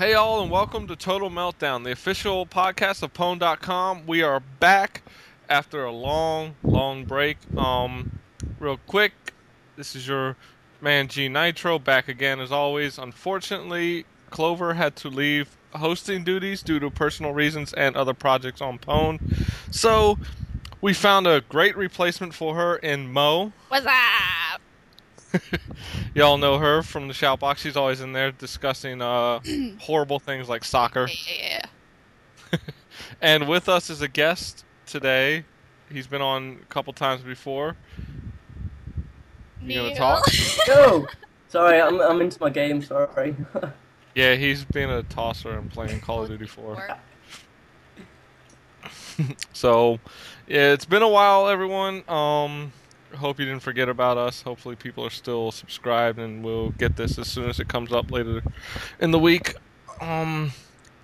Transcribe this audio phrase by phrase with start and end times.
[0.00, 4.06] Hey, all, and welcome to Total Meltdown, the official podcast of Pwn.com.
[4.06, 5.02] We are back
[5.46, 7.36] after a long, long break.
[7.54, 8.18] Um,
[8.58, 9.12] real quick,
[9.76, 10.36] this is your
[10.80, 12.96] man G Nitro back again as always.
[12.96, 18.78] Unfortunately, Clover had to leave hosting duties due to personal reasons and other projects on
[18.78, 19.20] Pwn.
[19.70, 20.16] So
[20.80, 23.52] we found a great replacement for her in Mo.
[23.68, 24.49] What's up?
[26.14, 27.58] Y'all know her from the Shoutbox.
[27.58, 29.40] She's always in there discussing uh,
[29.78, 31.08] horrible things like soccer.
[31.28, 31.66] Yeah.
[33.22, 35.44] And with us is a guest today.
[35.92, 37.76] He's been on a couple times before.
[39.62, 40.24] You gonna talk?
[40.66, 41.06] Go.
[41.48, 42.82] Sorry, I'm I'm into my game.
[42.82, 43.36] Sorry.
[44.14, 46.96] Yeah, he's been a tosser and playing Call of Duty 4.
[49.52, 50.00] So,
[50.46, 52.08] yeah, it's been a while, everyone.
[52.08, 52.72] Um,
[53.16, 54.42] hope you didn't forget about us.
[54.42, 58.10] Hopefully, people are still subscribed, and we'll get this as soon as it comes up
[58.10, 58.42] later
[59.00, 59.54] in the week.
[60.00, 60.52] Um,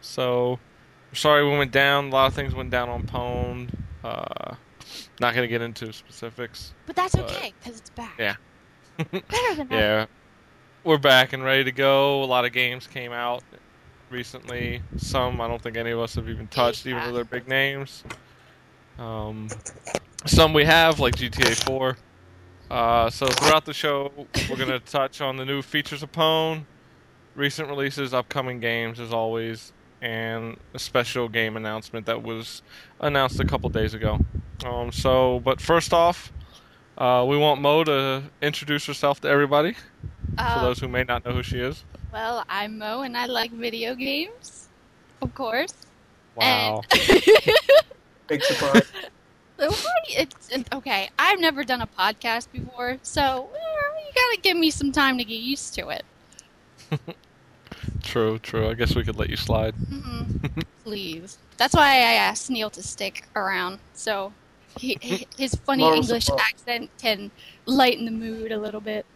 [0.00, 0.58] so
[1.12, 2.06] sorry we went down.
[2.06, 3.70] A lot of things went down on Pwn.
[4.04, 4.54] Uh,
[5.20, 6.72] not gonna get into specifics.
[6.86, 8.14] But that's But- okay, because it's back.
[8.18, 8.36] Yeah.
[8.96, 9.74] Better than ever.
[9.74, 10.06] Yeah,
[10.84, 12.22] we're back and ready to go.
[12.22, 13.42] A lot of games came out
[14.10, 14.82] recently.
[14.96, 18.04] Some I don't think any of us have even touched, even though they're big names.
[18.98, 19.48] Um,
[20.26, 21.96] some we have, like GTA 4.
[22.70, 24.10] Uh, so throughout the show,
[24.50, 26.64] we're gonna touch on the new features of Pwn,
[27.34, 32.62] recent releases, upcoming games, as always, and a special game announcement that was
[33.00, 34.18] announced a couple days ago.
[34.64, 36.32] Um, so, but first off,
[36.98, 39.80] uh, we want Mo to introduce herself to everybody for
[40.38, 41.84] Uh, those who may not know who she is.
[42.12, 44.68] well, I'm Mo, and I like video games,
[45.22, 45.74] of course.
[46.34, 46.82] Wow.
[46.90, 47.00] And
[48.28, 48.82] Big surprise.
[49.58, 51.08] So what you- it's, it's okay.
[51.18, 55.38] I've never done a podcast before, so you gotta give me some time to get
[55.40, 56.04] used to it.
[58.02, 58.68] True, true.
[58.68, 59.74] I guess we could let you slide.
[59.76, 60.62] Mhm.
[60.84, 61.38] Please.
[61.56, 64.30] That's why I asked Neil to stick around, so
[64.78, 66.42] he, he- his funny Moral English support.
[66.42, 67.30] accent can
[67.64, 69.06] lighten the mood a little bit.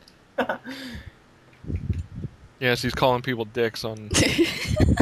[2.60, 4.08] Yes, he's calling people dicks on.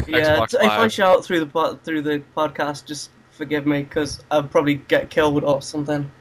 [0.07, 0.93] yeah, Xbox t- if I Live.
[0.93, 5.61] shout through the through the podcast, just forgive me because I'll probably get killed or
[5.61, 6.11] something.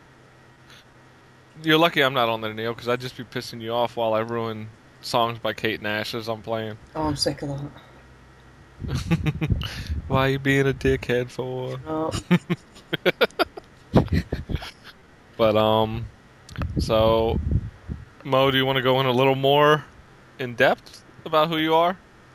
[1.64, 4.14] You're lucky I'm not on there, Neil, because I'd just be pissing you off while
[4.14, 4.68] I ruin
[5.00, 6.78] songs by Kate Nash as I'm playing.
[6.94, 7.70] Oh, I'm sick of that.
[10.08, 11.78] Why are you being a dickhead for?
[11.84, 12.12] No.
[15.36, 16.04] But um,
[16.78, 17.38] so
[18.24, 19.84] Mo, do you want to go in a little more
[20.40, 21.96] in depth about who you are?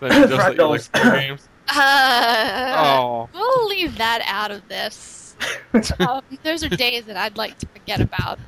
[0.00, 1.48] Than just that you like games.
[1.68, 5.36] Uh, Oh, We'll leave that out of this.
[6.00, 8.38] um, those are days that I'd like to forget about.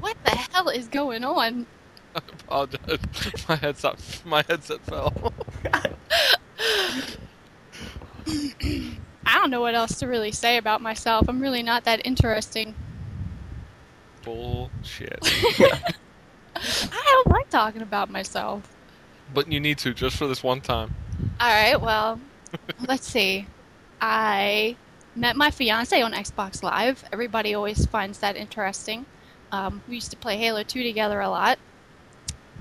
[0.00, 1.66] What the hell is going on?
[2.14, 2.98] I apologize.
[3.48, 5.32] My headset, my headset fell.
[9.26, 11.28] I don't know what else to really say about myself.
[11.28, 12.74] I'm really not that interesting.
[14.22, 15.18] Bullshit.
[16.56, 18.70] I don't like talking about myself.
[19.32, 20.94] But you need to just for this one time.
[21.40, 22.20] All right, well,
[22.86, 23.46] let's see.
[24.00, 24.76] I
[25.16, 27.04] met my fiance on Xbox Live.
[27.12, 29.06] Everybody always finds that interesting.
[29.52, 31.58] Um, we used to play Halo 2 together a lot.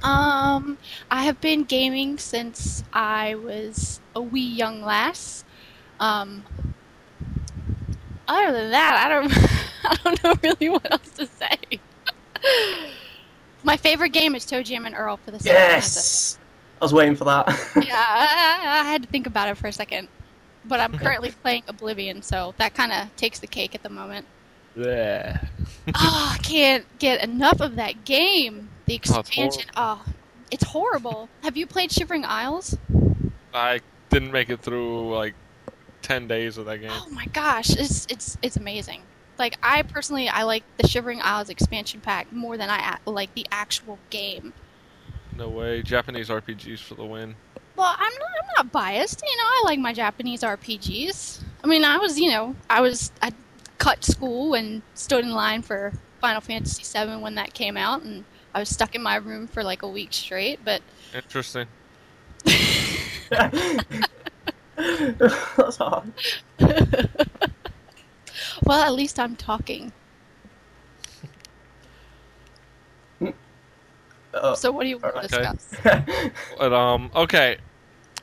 [0.03, 0.77] Um,
[1.09, 5.43] I have been gaming since I was a wee young lass.
[5.99, 6.43] Um,
[8.27, 9.31] other than that, I don't,
[9.83, 11.79] I don't know really what else to say.
[13.63, 16.39] my favorite game is ToeJam and Earl for the Sega Genesis yes.
[16.83, 17.47] I was waiting for that.
[17.87, 20.09] yeah, I, I had to think about it for a second.
[20.65, 24.25] But I'm currently playing Oblivion, so that kind of takes the cake at the moment.
[24.75, 25.39] Yeah.
[25.95, 28.67] oh, I can't get enough of that game.
[28.85, 29.69] The Oh, it's expansion.
[29.77, 30.03] Oh,
[30.51, 31.29] it's horrible.
[31.43, 32.77] Have you played Shivering Isles?
[33.53, 33.79] I
[34.09, 35.35] didn't make it through like
[36.01, 36.91] ten days of that game.
[36.91, 39.03] Oh my gosh, it's it's it's amazing.
[39.39, 43.47] Like I personally, I like the Shivering Isles expansion pack more than I like the
[43.53, 44.51] actual game.
[45.37, 45.81] No way.
[45.81, 47.35] Japanese RPGs for the win.
[47.75, 48.29] Well, I'm not.
[48.41, 49.21] I'm not biased.
[49.21, 51.41] You know, I like my Japanese RPGs.
[51.63, 53.11] I mean, I was, you know, I was.
[53.21, 53.31] I
[53.79, 58.25] cut school and stood in line for Final Fantasy VII when that came out, and
[58.53, 60.59] I was stuck in my room for like a week straight.
[60.63, 60.81] But
[61.13, 61.67] Interesting.
[63.29, 63.87] That's
[65.77, 66.11] hard.
[68.63, 69.91] well, at least I'm talking.
[74.33, 75.69] Uh, So, what do you want to discuss?
[76.57, 77.57] But um, okay.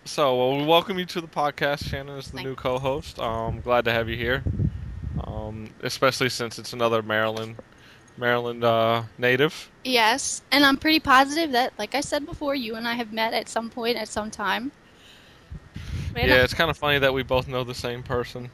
[0.04, 1.84] So well, we welcome you to the podcast.
[1.86, 3.18] Shannon is the Thank new co-host.
[3.18, 4.42] Um, glad to have you here.
[5.24, 7.56] Um, especially since it's another Maryland
[8.16, 9.70] Maryland uh, native.
[9.84, 13.34] Yes, and I'm pretty positive that, like I said before, you and I have met
[13.34, 14.72] at some point at some time.
[16.16, 18.50] Yeah, it's kind of funny that we both know the same person.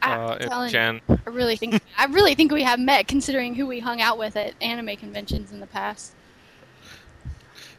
[0.00, 1.00] I, Uh, telling you, Jen.
[1.08, 4.36] I really think I really think we have met, considering who we hung out with
[4.36, 6.14] at anime conventions in the past.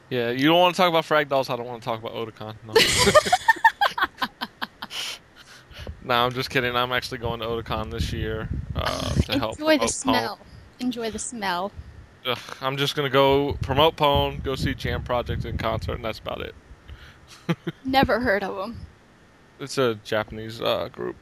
[0.09, 1.49] Yeah, you don't want to talk about Frag Dolls.
[1.49, 2.55] I don't want to talk about Otakon.
[2.65, 2.73] No.
[6.03, 6.75] no, I'm just kidding.
[6.75, 9.59] I'm actually going to Otakon this year uh, to help.
[9.59, 9.89] Enjoy the promote Pwn.
[9.93, 10.39] smell.
[10.79, 11.71] Enjoy the smell.
[12.25, 16.19] Ugh, I'm just gonna go promote Pwn, go see Jam Project in concert, and that's
[16.19, 16.53] about it.
[17.85, 18.85] Never heard of them.
[19.59, 21.15] It's a Japanese uh, group,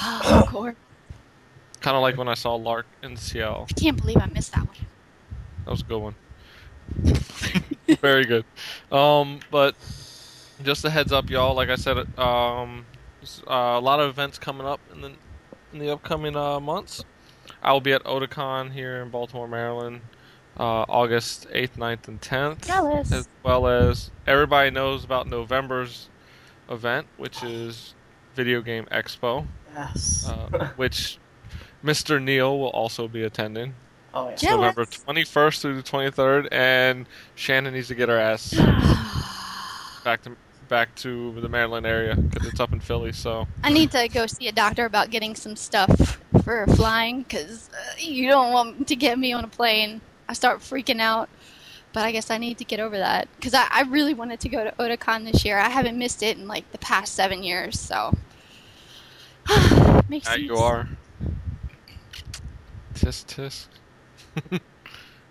[0.00, 0.74] Oh, of course.
[1.80, 3.66] kind of like when I saw L'Arc in Seattle.
[3.70, 4.76] I can't believe I missed that one.
[5.64, 6.14] That was a good one.
[8.00, 8.44] Very good.
[8.90, 9.74] Um, but
[10.62, 11.54] just a heads up, y'all.
[11.54, 12.86] Like I said, um,
[13.48, 15.12] uh, a lot of events coming up in the
[15.72, 17.04] in the upcoming uh, months.
[17.62, 20.00] I will be at Otakon here in Baltimore, Maryland,
[20.58, 22.66] uh, August 8th, 9th, and 10th.
[22.66, 23.12] Jealous.
[23.12, 26.08] As well as everybody knows about November's
[26.70, 27.94] event, which is
[28.34, 30.28] Video Game Expo, Yes.
[30.28, 31.18] uh, which
[31.82, 32.22] Mr.
[32.22, 33.74] Neil will also be attending.
[34.14, 34.36] Oh yeah.
[34.36, 34.76] Jealous.
[34.76, 38.54] November 21st through the 23rd, and Shannon needs to get her ass
[40.04, 40.36] back to
[40.68, 43.12] back to the Maryland area because it's up in Philly.
[43.12, 47.70] So I need to go see a doctor about getting some stuff for flying because
[47.72, 50.00] uh, you don't want to get me on a plane.
[50.28, 51.28] I start freaking out.
[51.92, 54.48] But I guess I need to get over that because I, I really wanted to
[54.48, 55.58] go to Otakon this year.
[55.58, 58.12] I haven't missed it in like the past seven years, so
[60.08, 60.42] makes there sense.
[60.42, 60.88] you are.
[62.94, 63.66] Tisk tisk.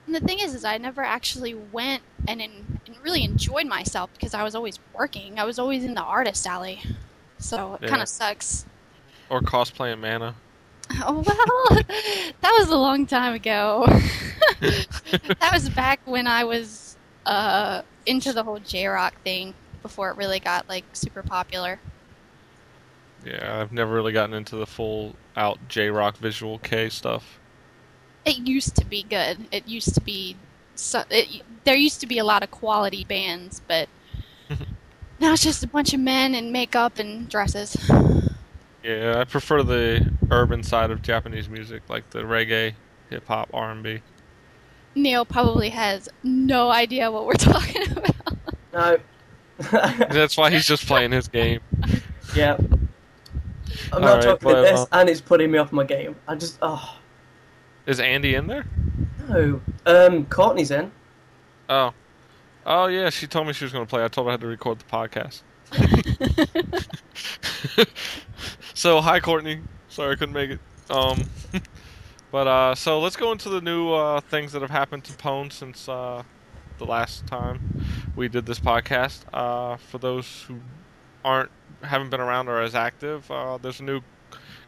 [0.06, 4.10] And the thing is, is I never actually went and, in, and really enjoyed myself
[4.14, 5.40] because I was always working.
[5.40, 6.82] I was always in the artist alley,
[7.38, 7.90] so it Yeah.
[7.90, 8.66] kind of sucks.
[9.30, 10.36] Or cosplaying Mana.
[11.06, 11.82] Oh well,
[12.42, 13.86] that was a long time ago.
[14.60, 20.18] that was back when I was uh, into the whole J Rock thing before it
[20.18, 21.80] really got like super popular.
[23.26, 27.40] Yeah, I've never really gotten into the full out J Rock Visual Kei stuff.
[28.26, 29.48] It used to be good.
[29.52, 30.38] It used to be
[30.76, 33.88] so, it, there used to be a lot of quality bands, but
[35.20, 37.78] now it's just a bunch of men in makeup and dresses.
[38.84, 42.74] Yeah, I prefer the urban side of Japanese music, like the reggae,
[43.10, 44.02] hip hop, R and B.
[44.96, 48.16] Neil probably has no idea what we're talking about.
[48.74, 48.98] No.
[49.72, 51.62] That's why he's just playing his game.
[52.36, 52.58] yeah.
[53.92, 56.16] I'm not Alright, talking well, this, and it's putting me off my game.
[56.28, 56.98] I just, oh
[57.86, 58.66] Is Andy in there?
[59.28, 59.62] no.
[59.86, 60.92] Um, Courtney's in.
[61.70, 61.94] Oh.
[62.66, 64.04] Oh yeah, she told me she was going to play.
[64.04, 65.42] I told her I had to record the podcast.
[68.74, 69.60] so hi Courtney.
[69.90, 70.60] Sorry I couldn't make it.
[70.90, 71.24] Um
[72.32, 75.52] but uh so let's go into the new uh things that have happened to Pwn
[75.52, 76.22] since uh
[76.78, 77.84] the last time
[78.16, 79.22] we did this podcast.
[79.34, 80.60] Uh for those who
[81.26, 81.50] aren't
[81.82, 84.02] haven't been around or as active, uh there's a new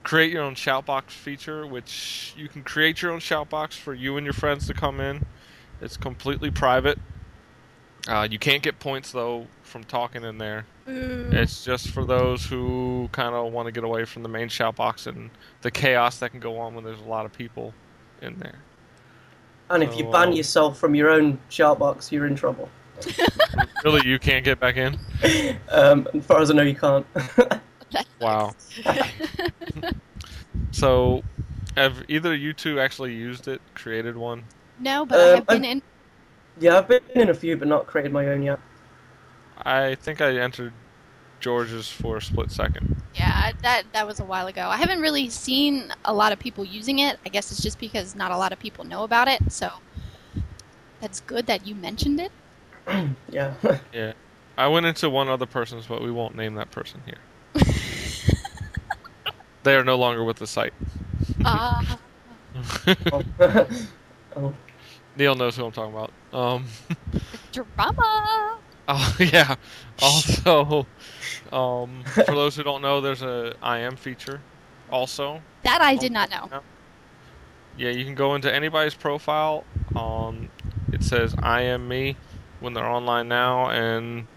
[0.05, 4.25] create your own shoutbox feature which you can create your own shoutbox for you and
[4.25, 5.25] your friends to come in.
[5.81, 6.99] It's completely private.
[8.07, 10.65] Uh, you can't get points though from talking in there.
[10.87, 14.75] It's just for those who kind of want to get away from the main shout
[14.75, 15.31] box and
[15.63, 17.73] the chaos that can go on when there's a lot of people
[18.21, 18.59] in there.
[19.71, 20.35] And if you ban wow.
[20.35, 22.69] yourself from your own shout box, you're in trouble.
[23.83, 24.97] really, you can't get back in?
[25.69, 27.05] Um, as far as I know, you can't.
[28.19, 28.53] Wow.
[30.71, 31.23] So,
[31.75, 34.43] have either you two actually used it, created one?
[34.79, 35.81] no, but I Um, have been I'm- in.
[36.59, 38.59] yeah, I've been in a few, but not created my own yet.
[39.63, 40.73] I think I entered
[41.39, 43.01] George's for a split second.
[43.15, 44.67] Yeah, that that was a while ago.
[44.67, 47.19] I haven't really seen a lot of people using it.
[47.25, 49.39] I guess it's just because not a lot of people know about it.
[49.51, 49.69] So
[50.99, 52.31] that's good that you mentioned it.
[53.31, 53.53] Yeah.
[53.93, 54.13] Yeah.
[54.57, 57.17] I went into one other person's, but we won't name that person here.
[59.65, 60.75] They are no longer with the site.
[61.43, 61.83] Uh,
[63.11, 63.23] oh.
[64.35, 64.53] oh.
[65.17, 66.11] Neil knows who I'm talking about.
[66.31, 66.65] Um,
[67.51, 68.59] drama.
[68.87, 69.55] oh yeah.
[70.03, 70.85] Also,
[71.51, 74.39] um, for those who don't know, there's a IM feature.
[74.91, 76.47] Also, That I did not know.
[77.75, 79.63] yeah, you can go into anybody's profile.
[79.95, 80.49] Um,
[80.93, 82.17] it says "I am me"
[82.59, 84.27] when they're online now, and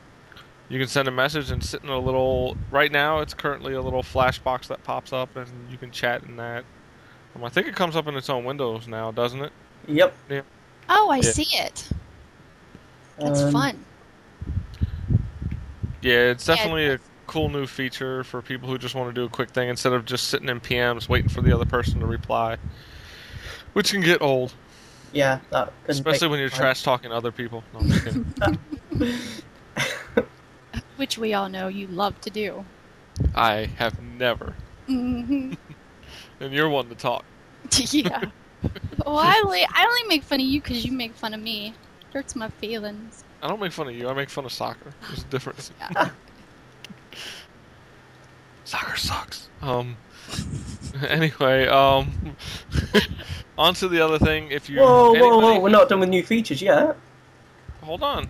[0.68, 2.56] you can send a message and sit in a little.
[2.70, 6.22] Right now, it's currently a little flash box that pops up, and you can chat
[6.24, 6.64] in that.
[7.36, 9.52] Um, I think it comes up in its own windows now, doesn't it?
[9.86, 10.14] Yep.
[10.88, 11.32] Oh, I Yeah.
[11.32, 11.88] see it.
[13.18, 13.84] That's Um, fun.
[16.02, 19.24] Yeah, it's Yeah, definitely a cool new feature for people who just want to do
[19.24, 22.06] a quick thing instead of just sitting in PMs waiting for the other person to
[22.06, 22.56] reply.
[23.72, 24.54] which can get old,
[25.12, 25.40] Yeah,
[25.88, 27.64] especially when you're trash talking other people.
[27.72, 28.20] No, I'm just kidding.
[30.98, 32.64] Which we all know you love to do.
[33.34, 34.54] I have never,
[34.86, 35.54] hmm
[36.40, 37.24] and you're one to talk.
[37.90, 38.24] yeah.
[39.06, 41.68] Well, I only, I only make fun of you because you make fun of me.
[41.68, 41.74] It
[42.14, 43.22] Hurts my feelings.
[43.42, 44.08] I don't make fun of you.
[44.08, 44.92] I make fun of soccer.
[45.08, 45.70] There's a difference.
[45.80, 46.10] Yeah.
[48.64, 49.48] Soccer sucks.
[49.62, 49.96] Um.
[51.08, 52.36] Anyway, um.
[53.56, 54.50] on to the other thing.
[54.50, 55.60] If you Whoa, whoa, anybody- whoa!
[55.60, 56.96] We're not done with new features yet.
[57.82, 58.28] Hold on.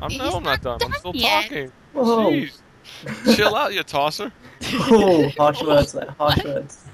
[0.00, 0.78] I'm no, I'm not done.
[0.80, 1.42] not I'm still yet.
[1.44, 1.72] talking.
[1.94, 2.30] Whoa!
[2.30, 3.36] Jeez.
[3.36, 4.32] Chill out, you tosser.
[4.72, 6.14] Oh, harsh words there.
[6.18, 6.84] Harsh words.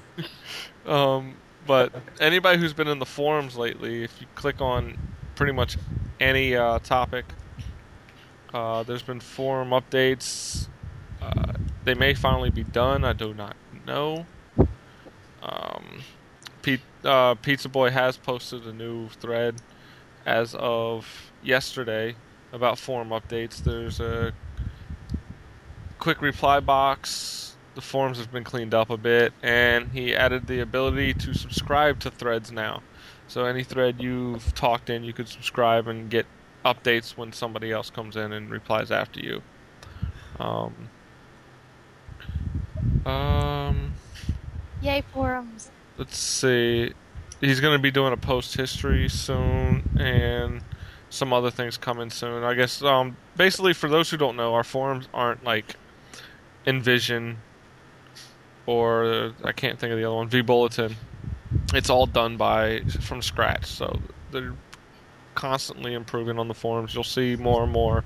[0.85, 1.35] Um,
[1.67, 4.97] but anybody who's been in the forums lately, if you click on
[5.35, 5.77] pretty much
[6.19, 7.25] any uh, topic,
[8.53, 10.67] uh, there's been forum updates.
[11.21, 11.53] Uh,
[11.83, 13.03] they may finally be done.
[13.03, 13.55] I do not
[13.85, 14.25] know.
[15.43, 16.01] Um,
[16.61, 19.55] Pete, uh, Pizza Boy has posted a new thread
[20.25, 21.07] as of
[21.43, 22.15] yesterday
[22.53, 23.57] about forum updates.
[23.63, 24.33] There's a
[26.01, 27.55] quick reply box.
[27.75, 31.99] The forms have been cleaned up a bit, and he added the ability to subscribe
[32.01, 32.81] to threads now.
[33.29, 36.25] So any thread you've talked in, you could subscribe and get
[36.65, 39.41] updates when somebody else comes in and replies after you.
[40.37, 40.89] Um,
[43.05, 43.93] um,
[44.81, 45.71] Yay, forums.
[45.97, 46.91] let's see.
[47.39, 50.61] He's going to be doing a post history soon, and
[51.09, 52.43] some other things coming soon.
[52.43, 52.81] I guess.
[52.81, 55.75] Um, basically, for those who don't know, our forums aren't like
[56.65, 57.37] Invision
[58.65, 60.93] or I can't think of the other one, vBulletin.
[61.73, 63.99] It's all done by from scratch, so
[64.31, 64.53] they're
[65.35, 66.93] constantly improving on the forums.
[66.93, 68.03] You'll see more and more.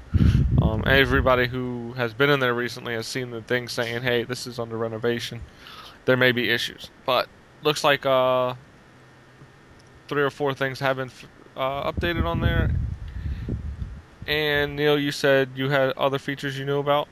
[0.62, 4.48] Um, everybody who has been in there recently has seen the thing saying, "Hey, this
[4.48, 5.42] is under renovation."
[6.06, 7.28] There may be issues, but
[7.64, 8.54] looks like uh,
[10.08, 11.12] three or four things have been
[11.56, 12.72] uh, updated on there.
[14.28, 17.08] And Neil, you said you had other features you knew about.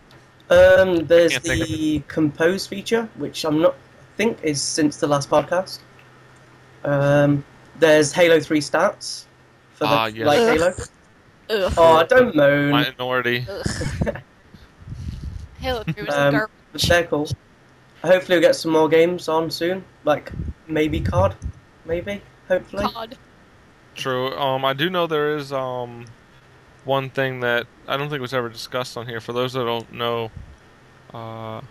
[0.54, 4.98] Um, there's Can't think of the compose feature, which I'm not I think is since
[4.98, 5.80] the last podcast.
[6.84, 7.44] Um,
[7.80, 9.26] there's Halo 3 stats
[9.74, 10.28] for the Ah, yes.
[10.28, 10.74] like Halo.
[11.50, 11.74] Ugh.
[11.78, 12.72] Oh, don't moan.
[12.72, 13.46] Minority.
[15.60, 16.52] Halo 3 was Um, garbage.
[16.74, 17.28] But they're cool.
[18.04, 19.84] Hopefully, we'll get some more games on soon.
[20.04, 20.32] Like
[20.68, 21.36] maybe COD,
[21.86, 22.22] maybe.
[22.48, 22.84] Hopefully.
[22.94, 23.18] God.
[23.96, 24.36] True.
[24.38, 26.06] Um, I do know there is um
[26.86, 29.22] one thing that I don't think was ever discussed on here.
[29.22, 30.32] For those that don't know,
[31.14, 31.62] uh,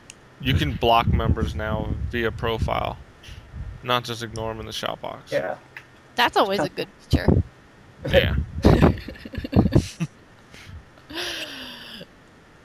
[0.41, 2.97] you can block members now via profile,
[3.83, 5.33] not just ignore them in the shout box.
[5.33, 5.57] Yeah.
[6.15, 7.27] That's always a good feature.
[8.11, 8.35] Yeah.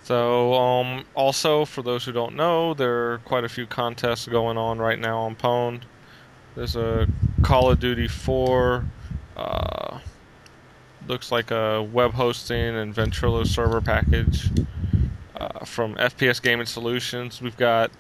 [0.08, 4.58] So, um, also for those who don't know, there are quite a few contests going
[4.58, 5.82] on right now on Pwned.
[6.56, 7.10] There's a
[7.44, 8.86] Call of Duty 4,
[9.36, 10.00] uh,
[11.08, 14.50] looks like a web hosting and Ventrilo server package
[15.36, 17.42] uh, from FPS Gaming Solutions.
[17.42, 17.92] We've got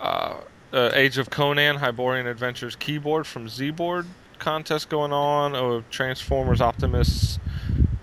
[0.00, 0.36] uh,
[0.72, 4.06] uh, Age of Conan Hyborian Adventures keyboard from Zboard
[4.38, 5.54] contest going on.
[5.54, 7.38] Oh, Transformers Optimus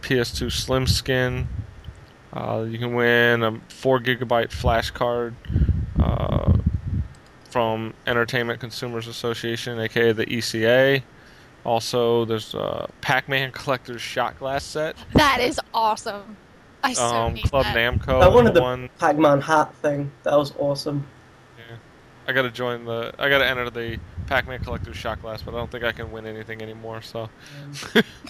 [0.01, 1.48] PS2 Slim Skin.
[2.31, 5.36] Uh, you can win a four gigabyte flash card
[6.00, 6.53] uh,
[7.50, 11.03] from Entertainment Consumers Association, aka the ECA.
[11.65, 14.95] Also, there's a Pac-Man Collector's Shot Glass set.
[15.13, 16.37] That is awesome.
[16.83, 17.75] I so Um, need Club that.
[17.75, 18.21] Namco.
[18.23, 18.89] I wanted the one.
[18.99, 20.11] Pac-Man hat thing.
[20.23, 21.05] That was awesome.
[21.57, 21.75] Yeah.
[22.27, 23.13] I gotta join the.
[23.19, 26.25] I gotta enter the Pac-Man Collector's Shot Glass, but I don't think I can win
[26.25, 27.01] anything anymore.
[27.01, 27.29] So.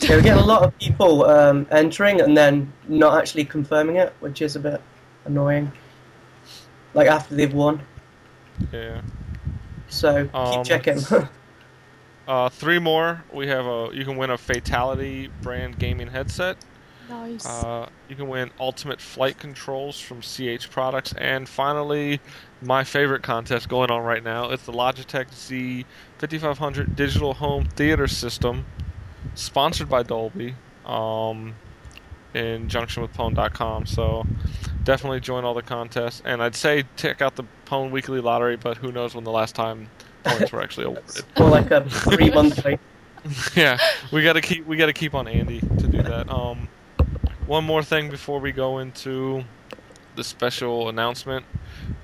[0.02, 4.14] Yeah, we get a lot of people um, entering and then not actually confirming it,
[4.22, 4.82] which is a bit
[5.26, 5.72] annoying.
[6.94, 7.82] Like after they've won.
[8.72, 9.02] yeah.
[9.90, 11.00] So Um, keep checking.
[12.30, 13.24] Uh, three more.
[13.34, 13.90] We have a.
[13.92, 16.58] You can win a Fatality brand gaming headset.
[17.10, 17.44] Nice.
[17.44, 22.22] Uh, you can win Ultimate Flight Controls from CH Products, and finally,
[22.62, 24.52] my favorite contest going on right now.
[24.52, 25.88] It's the Logitech Z
[26.20, 28.68] 5500 Digital Home Theater System,
[29.34, 30.54] sponsored by Dolby,
[30.86, 31.56] um,
[32.36, 33.88] in junction with Pwn.com.
[33.88, 34.28] So
[34.84, 38.78] definitely join all the contests, and I'd say check out the Pwn Weekly Lottery, but
[38.78, 39.90] who knows when the last time
[40.24, 41.24] points were actually awarded.
[41.38, 42.80] or like a three month wait.
[43.56, 43.78] yeah,
[44.12, 46.30] we gotta keep we gotta keep on Andy to do that.
[46.30, 46.68] Um,
[47.46, 49.44] one more thing before we go into
[50.16, 51.46] the special announcement.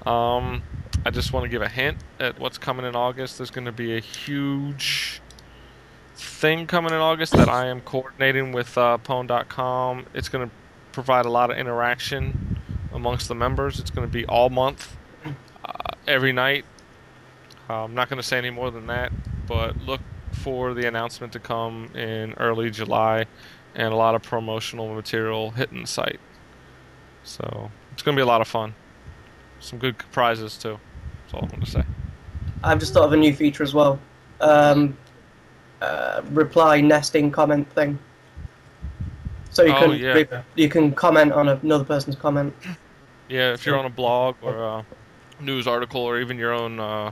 [0.05, 0.63] Um,
[1.05, 3.37] I just want to give a hint at what's coming in August.
[3.37, 5.21] There's going to be a huge
[6.15, 10.05] thing coming in August that I am coordinating with uh, Pwn.com.
[10.13, 10.55] It's going to
[10.93, 12.57] provide a lot of interaction
[12.93, 13.79] amongst the members.
[13.79, 14.95] It's going to be all month,
[15.63, 15.73] uh,
[16.07, 16.65] every night.
[17.69, 19.11] Uh, I'm not going to say any more than that,
[19.47, 20.01] but look
[20.33, 23.25] for the announcement to come in early July,
[23.73, 26.19] and a lot of promotional material hitting the site.
[27.23, 28.75] So it's going to be a lot of fun.
[29.59, 30.79] Some good prizes too.
[31.23, 31.83] That's all I'm going to say.
[32.63, 33.99] I've just thought of a new feature as well.
[34.41, 34.97] Um,
[35.81, 37.97] uh, reply nesting comment thing.
[39.49, 40.13] So you Oh, can yeah.
[40.13, 42.53] re- you can comment on another person's comment.
[43.29, 44.85] Yeah, if you're on a blog or a
[45.39, 47.11] news article or even your own uh,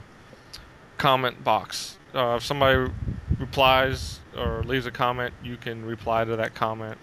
[0.98, 2.90] comment box, uh, if somebody
[3.38, 6.98] replies or leaves a comment, you can reply to that comment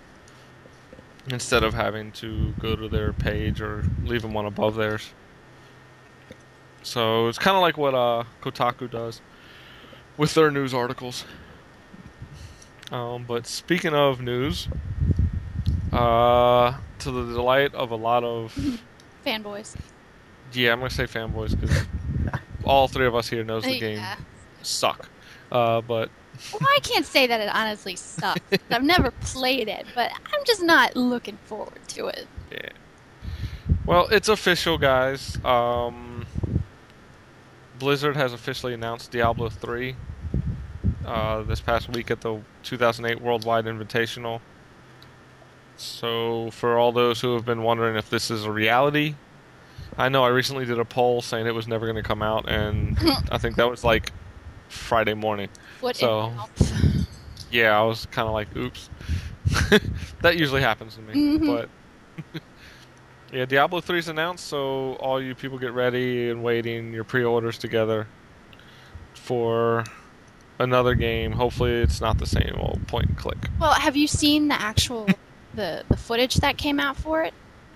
[1.29, 5.11] instead of having to go to their page or leaving one above theirs.
[6.83, 9.21] So it's kind of like what uh, Kotaku does
[10.17, 11.25] with their news articles.
[12.91, 14.67] Um, but speaking of news,
[15.93, 18.81] uh, to the delight of a lot of
[19.25, 19.75] Fanboys.
[20.53, 21.85] yeah, I'm gonna say fanboys because
[22.63, 24.15] all three of us here knows the game Yeah.
[24.61, 25.09] suck.
[25.51, 26.09] Uh, but
[26.53, 28.39] Well, I can't say that it honestly sucks.
[28.69, 32.25] I've never played it, but I'm just not looking forward to it.
[32.51, 32.69] yeah,
[33.85, 35.37] well, it's official, guys.
[35.45, 36.25] Um,
[37.77, 39.95] Blizzard has officially announced Diablo 3
[41.05, 44.39] uh, this past week at the 2008 Worldwide Invitational.
[45.77, 49.15] So, for all those who have been wondering if this is a reality,
[49.97, 52.49] I know I recently did a poll saying it was never going to come out,
[52.49, 52.97] and
[53.31, 54.11] I think that was like
[54.69, 55.49] Friday morning.
[55.81, 56.33] What So-.
[57.51, 58.89] Yeah, I was kind of like, oops.
[60.21, 61.13] that usually happens to me.
[61.13, 61.45] Mhm.
[62.33, 62.41] But
[63.33, 67.57] yeah, Diablo 3 is announced, so all you people get ready and waiting your pre-orders
[67.57, 68.07] together
[69.13, 69.83] for
[70.59, 71.33] another game.
[71.33, 73.37] Hopefully, it's not the same old point and click.
[73.59, 75.07] Well, have you seen the actual
[75.53, 77.33] the the footage that came out for it?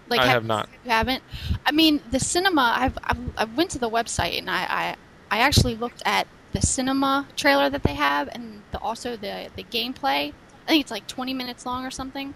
[0.07, 0.69] Like I have not.
[0.83, 1.23] You haven't.
[1.65, 2.73] I mean, the cinema.
[2.77, 4.95] I've I've I went to the website and I, I
[5.31, 9.63] I actually looked at the cinema trailer that they have and the, also the the
[9.63, 10.33] gameplay.
[10.65, 12.33] I think it's like 20 minutes long or something,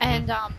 [0.00, 0.54] and um,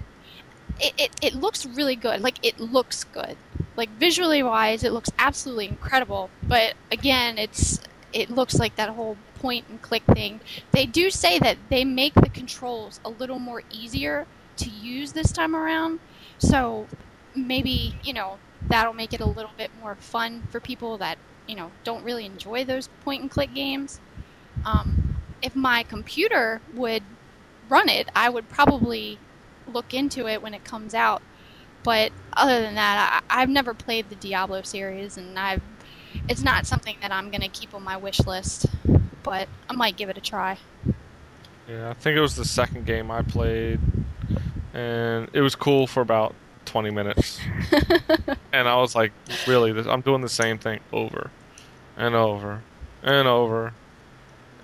[0.79, 2.21] it, it it looks really good.
[2.21, 3.37] Like it looks good.
[3.75, 6.29] Like visually wise, it looks absolutely incredible.
[6.41, 7.79] But again, it's
[8.13, 10.39] it looks like that whole point and click thing.
[10.71, 14.27] They do say that they make the controls a little more easier
[14.57, 15.99] to use this time around.
[16.43, 16.87] So
[17.35, 21.55] maybe, you know, that'll make it a little bit more fun for people that, you
[21.55, 23.99] know, don't really enjoy those point and click games.
[24.65, 27.03] Um, if my computer would
[27.69, 29.19] run it, I would probably
[29.67, 31.21] look into it when it comes out.
[31.83, 35.61] But other than that, I, I've never played the Diablo series, and I've
[36.29, 38.67] it's not something that I'm gonna keep on my wish list.
[39.23, 40.57] But I might give it a try.
[41.67, 43.79] Yeah, I think it was the second game I played,
[44.73, 46.33] and it was cool for about
[46.65, 47.39] 20 minutes.
[48.53, 49.11] and I was like,
[49.47, 51.29] really, this, I'm doing the same thing over
[51.97, 52.61] and over
[53.03, 53.73] and over.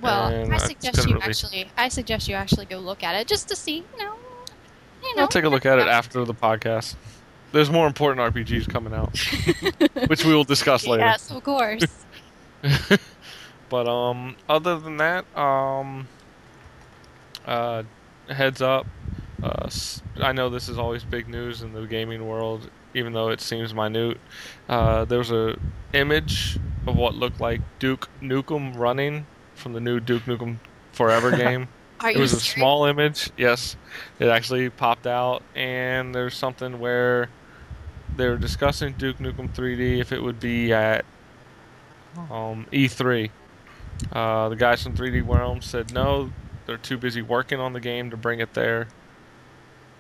[0.02, 3.28] Well, And I suggest you really- actually, I suggest you actually go look at it
[3.28, 4.16] just to see, you know,
[5.04, 5.24] you know.
[5.24, 6.96] I'll take a look at it after the podcast.
[7.52, 9.18] There's more important RPGs coming out,
[10.08, 11.04] which we will discuss later.
[11.04, 11.84] Yes, of course.
[13.70, 16.08] but um, other than that, um,
[17.46, 17.84] uh,
[18.30, 18.86] heads up.
[19.42, 19.70] Uh,
[20.22, 23.74] I know this is always big news in the gaming world, even though it seems
[23.74, 24.18] minute.
[24.68, 25.58] Uh, there was a
[25.94, 29.26] image of what looked like Duke Nukem running
[29.56, 30.58] from the new Duke Nukem
[30.92, 31.68] Forever game.
[32.04, 33.30] It was a small image.
[33.38, 33.76] Yes,
[34.20, 37.30] it actually popped out, and there's something where
[38.16, 41.06] they were discussing Duke Nukem 3D if it would be at
[42.32, 43.30] um, E3.
[44.14, 46.32] Uh, the guys from 3D Realms said no,
[46.66, 48.88] they're too busy working on the game to bring it there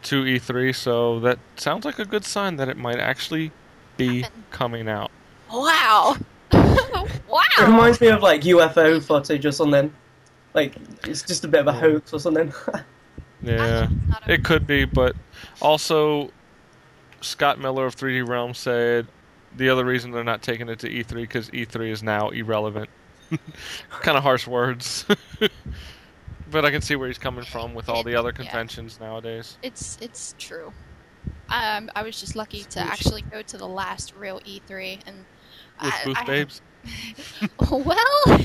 [0.03, 0.75] to E3.
[0.75, 3.51] So that sounds like a good sign that it might actually
[3.97, 5.11] be coming out.
[5.51, 6.17] Wow.
[6.51, 7.05] wow.
[7.05, 7.65] It wow.
[7.65, 9.93] reminds me of like UFO footage or something.
[10.53, 12.53] Like it's just a bit of a hoax or something.
[13.41, 13.87] Yeah.
[14.27, 15.15] It could be, but
[15.61, 16.31] also
[17.21, 19.07] Scott Miller of 3D Realm said
[19.55, 22.89] the other reason they're not taking it to E3 because E3 is now irrelevant.
[23.89, 25.05] kind of harsh words,
[26.51, 28.43] but I can see where he's coming from with all the other Yeah.
[28.43, 29.57] conventions nowadays.
[29.63, 30.73] It's it's true.
[31.49, 35.17] Um, I was just lucky to actually go to the last real E3 and
[35.81, 36.61] With I- Booth I- Babes,
[37.69, 38.23] Well,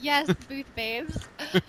[0.00, 1.28] yes, booth babes.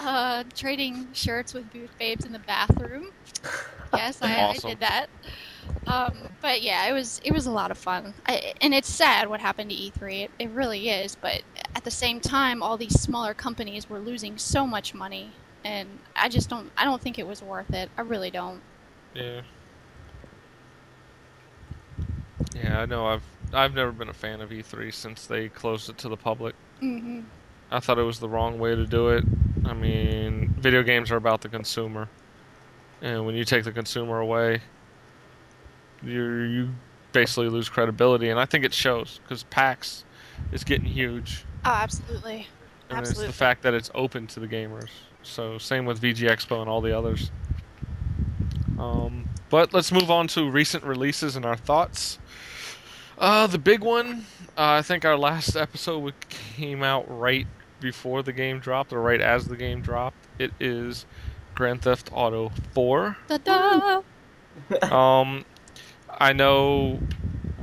[0.00, 3.10] Uh, trading shirts with booth babes in the bathroom.
[3.94, 4.66] Yes, I, Awesome.
[4.66, 5.06] I did that.
[5.86, 8.14] Um, but yeah, it was it was a lot of fun.
[8.26, 10.22] I, and it's sad what happened to E3.
[10.24, 11.14] It, it really is.
[11.16, 11.42] But
[11.74, 16.28] at the same time, all these smaller companies were losing so much money, and I
[16.28, 16.72] just don't.
[16.76, 17.90] I don't think it was worth it.
[17.96, 18.62] I really don't.
[19.14, 19.42] yeah,
[22.54, 22.80] yeah.
[22.80, 23.06] I know.
[23.06, 26.56] I've I've never been a fan of E3 since they closed it to the public.
[26.80, 27.22] hmm
[27.70, 29.24] I thought it was the wrong way to do it.
[29.64, 32.10] I mean, video games are about the consumer,
[33.00, 34.62] and when you take the consumer away,
[36.04, 36.68] you you
[37.12, 40.04] basically lose credibility, and I think it shows because PAX
[40.52, 42.48] is getting huge, Oh, absolutely.
[42.90, 43.24] and Absolutely.
[43.26, 44.88] it's the fact that it's open to the gamers.
[45.22, 47.30] So same with VG Expo and all the others.
[48.78, 52.18] Um, but let's move on to recent releases and our thoughts.
[53.16, 54.26] Uh, the big one,
[54.58, 57.46] uh, I think our last episode came out right
[57.80, 60.16] before the game dropped, or right as the game dropped.
[60.38, 61.06] It is
[61.54, 63.16] Grand Theft Auto 4.
[63.28, 64.02] Da-da!
[64.90, 65.44] Um,
[66.18, 66.98] I know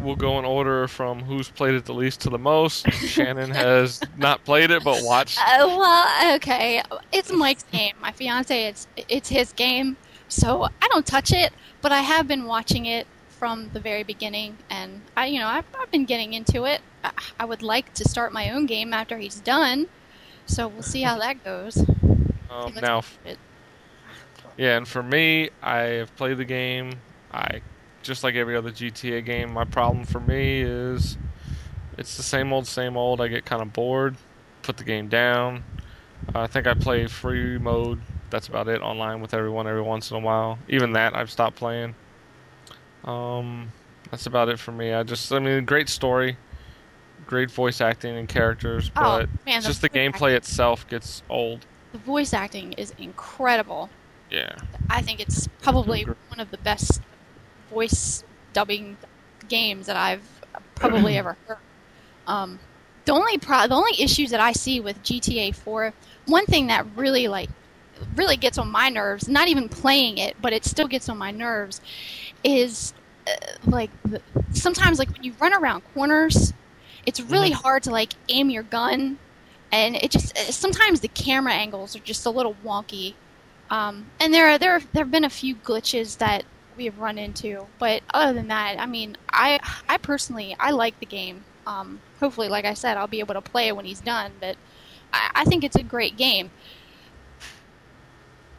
[0.02, 2.92] we'll go in order from who's played it the least to the most.
[2.92, 5.40] Shannon has not played it, but watched.
[5.40, 6.82] Uh, well, okay.
[7.12, 7.96] It's Mike's game.
[8.02, 11.54] My fiance, it's it's his game, so I don't touch it.
[11.82, 15.66] But I have been watching it from the very beginning, and I, you know, I've,
[15.80, 16.82] I've been getting into it.
[17.04, 19.88] I, I would like to start my own game after he's done,
[20.46, 21.78] so we'll see how that goes.
[22.52, 23.02] Um, now.
[24.58, 26.92] Yeah, and for me, I have played the game.
[27.32, 27.62] I
[28.04, 29.54] just like every other GTA game.
[29.54, 31.18] My problem for me is
[31.98, 33.22] it's the same old, same old.
[33.22, 34.16] I get kind of bored.
[34.64, 35.64] Put the game down.
[36.36, 38.02] I think I play free mode.
[38.30, 40.58] That's about it online with everyone every once in a while.
[40.70, 41.96] Even that I've stopped playing.
[43.04, 43.72] Um,
[44.10, 44.94] that's about it for me.
[44.94, 46.38] I just, I mean, great story,
[47.26, 51.24] great voice acting and characters, Oh, but man, just the voice acting- gameplay itself gets
[51.30, 51.66] old.
[51.92, 53.90] The voice acting is incredible.
[54.30, 54.56] Yeah.
[54.90, 57.02] I think it's probably one of the best
[57.72, 58.98] voice dubbing
[59.48, 60.28] games that I've
[60.76, 61.58] probably ever heard.
[62.28, 62.60] Um,
[63.06, 65.94] the only pro- the only issues that I see with GTA 4,
[66.28, 67.50] one thing that really like
[68.16, 71.32] really gets on my nerves, not even playing it, but it still gets on my
[71.32, 71.82] nerves,
[72.44, 72.94] is
[73.28, 73.32] uh,
[73.66, 74.22] like the,
[74.54, 76.54] sometimes like when you run around corners,
[77.06, 79.18] it's really hard to like aim your gun,
[79.72, 83.14] and it just uh, sometimes the camera angles are just a little wonky.
[83.70, 86.44] Um, and there are there there have been a few glitches that
[86.78, 91.00] we have run into, but other than that, I mean, I I personally I like
[91.00, 91.44] the game.
[91.68, 94.32] Um, hopefully, like I said, I'll be able to play it when he's done.
[94.40, 94.58] But
[95.14, 96.52] I, I think it's a great game.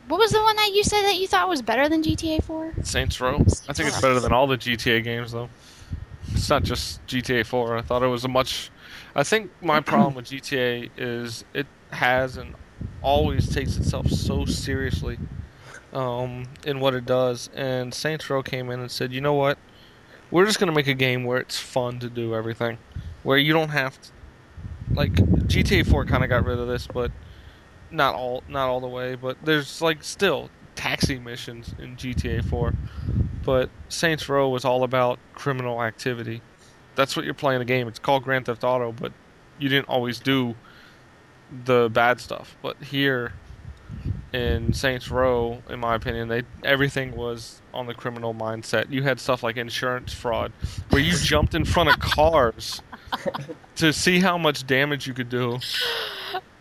[0.08, 2.74] What was the one that you said that you thought was better than GTA 4?
[2.82, 3.36] Saints Row.
[3.68, 5.48] I think it's better than all the GTA games, though.
[6.32, 7.76] It's not just GTA 4.
[7.78, 8.70] I thought it was a much.
[9.14, 12.54] I think my problem with GTA is it has and
[13.00, 15.18] always takes itself so seriously
[15.92, 17.50] um, in what it does.
[17.54, 19.58] And Saints Row came in and said, you know what?
[20.30, 22.78] We're just to make a game where it's fun to do everything.
[23.22, 24.08] Where you don't have to.
[24.94, 27.10] Like, GTA 4 kind of got rid of this, but
[27.92, 32.74] not all not all the way, but there's like still taxi missions in GTA 4.
[33.44, 36.40] But Saints Row was all about criminal activity.
[36.94, 37.88] That's what you're playing the game.
[37.88, 39.12] It's called Grand Theft Auto, but
[39.58, 40.54] you didn't always do
[41.64, 42.56] the bad stuff.
[42.62, 43.32] But here
[44.32, 48.90] in Saints Row, in my opinion, they everything was on the criminal mindset.
[48.90, 50.52] You had stuff like insurance fraud,
[50.90, 52.80] where you jumped in front of cars
[53.76, 55.58] to see how much damage you could do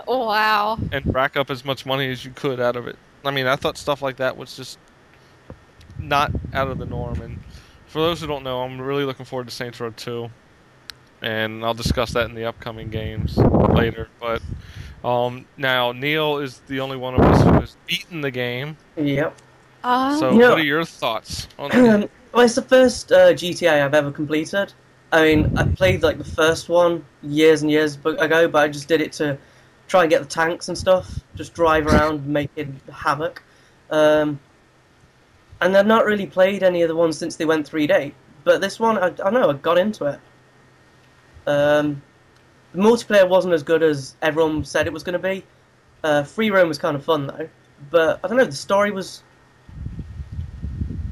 [0.08, 0.78] Oh, wow.
[0.92, 2.98] and rack up as much money as you could out of it.
[3.24, 4.78] I mean, I thought stuff like that was just
[6.00, 7.22] not out of the norm.
[7.22, 7.40] And
[7.88, 10.30] for those who don't know, I'm really looking forward to Saints Row 2,
[11.22, 14.10] and I'll discuss that in the upcoming games later.
[14.20, 14.42] But
[15.04, 18.78] um, now Neil is the only one of us who has beaten the game.
[18.98, 19.36] Yep.
[19.84, 23.12] Uh, So, You know- what are your thoughts on the Um, well, it's the first
[23.12, 24.74] uh, GTA I've ever completed.
[25.12, 28.88] I mean, I played like the first one years and years ago, but I just
[28.88, 29.38] did it to
[29.90, 33.44] try and get the tanks and stuff, just drive around making havoc.
[33.90, 34.40] Um,
[35.60, 38.14] and I've not really played any of the ones since they went 3D.
[38.46, 40.20] But this one, I, I don't know, I got into it.
[41.46, 42.02] Um,
[42.74, 45.44] the multiplayer wasn't as good as everyone said it was going to be.
[46.04, 47.48] Uh, free roam was kind of fun though,
[47.90, 49.24] but I don't know, the story was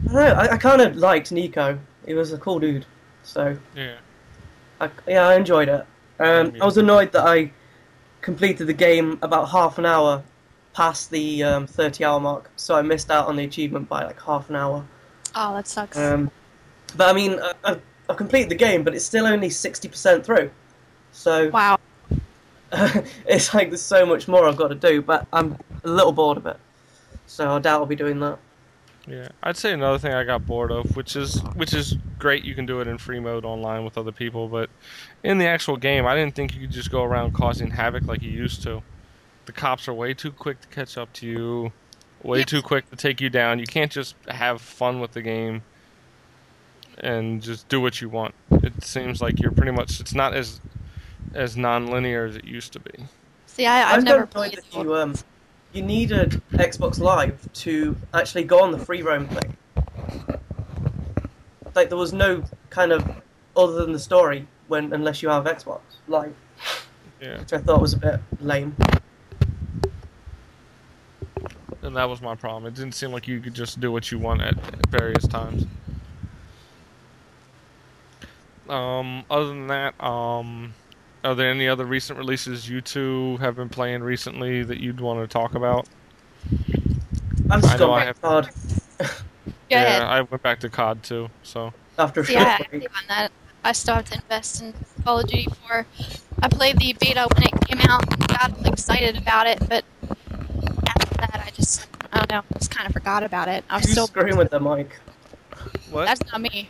[0.10, 0.34] I don't know.
[0.34, 1.78] I, I kind of liked Niko.
[2.06, 2.86] He was a cool dude.
[3.24, 3.98] So Yeah.
[4.82, 5.86] I, yeah, I enjoyed it.
[6.20, 7.52] Um, I was annoyed that I
[8.22, 10.24] completed the game about half an hour
[10.74, 14.22] past the um, 30 hour mark, so I missed out on the achievement by like
[14.22, 14.86] half an hour.
[15.36, 15.98] oh, that sucks.
[15.98, 16.32] Um,
[16.96, 17.78] but I mean, I, I,
[18.10, 20.50] I completed the game, but it's still only 60% through.
[21.12, 21.78] So wow.
[23.28, 26.38] it's like there's so much more I've got to do, but I'm a little bored
[26.38, 26.58] of it.
[27.28, 28.38] So I doubt I'll be doing that.
[29.08, 32.44] Yeah, I'd say another thing I got bored of, which is which is great.
[32.44, 34.70] You can do it in free mode online with other people, but
[35.24, 38.22] in the actual game, I didn't think you could just go around causing havoc like
[38.22, 38.84] you used to.
[39.46, 41.72] The cops are way too quick to catch up to you,
[42.22, 42.48] way Yep.
[42.48, 43.58] too quick to take you down.
[43.58, 45.64] You can't just have fun with the game
[47.00, 48.36] and just do what you want.
[48.52, 50.60] It seems like you're pretty much it's not as
[51.34, 52.92] as non-linear as it used to be.
[53.46, 55.16] See, I, I've I'm never kind played that you um
[55.74, 59.58] you needed Xbox Live to actually go on the free roam thing.
[61.76, 63.10] Like there was no kind of
[63.56, 66.34] other than the story when unless you have Xbox Live,
[67.22, 68.76] Yeah, which I thought was a bit lame.
[71.82, 72.66] and that was my problem.
[72.66, 74.56] It didn't seem like you could just do what you want at
[74.90, 75.66] various times.
[78.68, 80.74] Um, other than that, um,
[81.24, 85.20] are there any other recent releases you two have been playing recently that you'd want
[85.22, 85.88] to talk about?
[87.52, 88.50] I'm I still know back have- hard
[89.00, 89.06] Go
[89.70, 90.02] yeah, ahead.
[90.02, 91.30] I went back to COD too.
[91.44, 92.84] So after a See, short I, break.
[92.84, 93.32] on that.
[93.64, 95.86] I still have to invest in Call of Duty 4.
[96.42, 99.84] I played the beta when it came out and got excited about it, but
[100.88, 103.64] after that, I just, I don't know, just kind of forgot about it.
[103.70, 104.08] I was Who's still.
[104.08, 104.96] screwing with the mic?
[105.92, 106.06] what?
[106.06, 106.70] That's not me.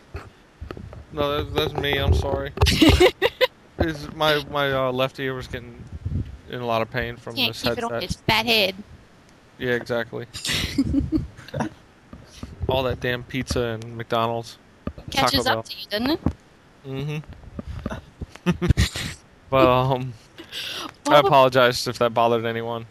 [1.13, 1.97] no, that's, that's me.
[1.97, 2.51] I'm sorry.
[3.81, 5.83] Is my my uh, left ear was getting
[6.49, 8.09] in a lot of pain from Can't this keep it on headset.
[8.09, 8.75] his fat head.
[9.57, 10.25] Yeah, exactly.
[12.67, 14.57] All that damn pizza and McDonald's.
[15.11, 16.19] Catches Taco up to you, doesn't it?
[16.87, 17.17] Mm-hmm.
[19.49, 20.13] but um,
[21.07, 22.85] I apologize if that bothered anyone.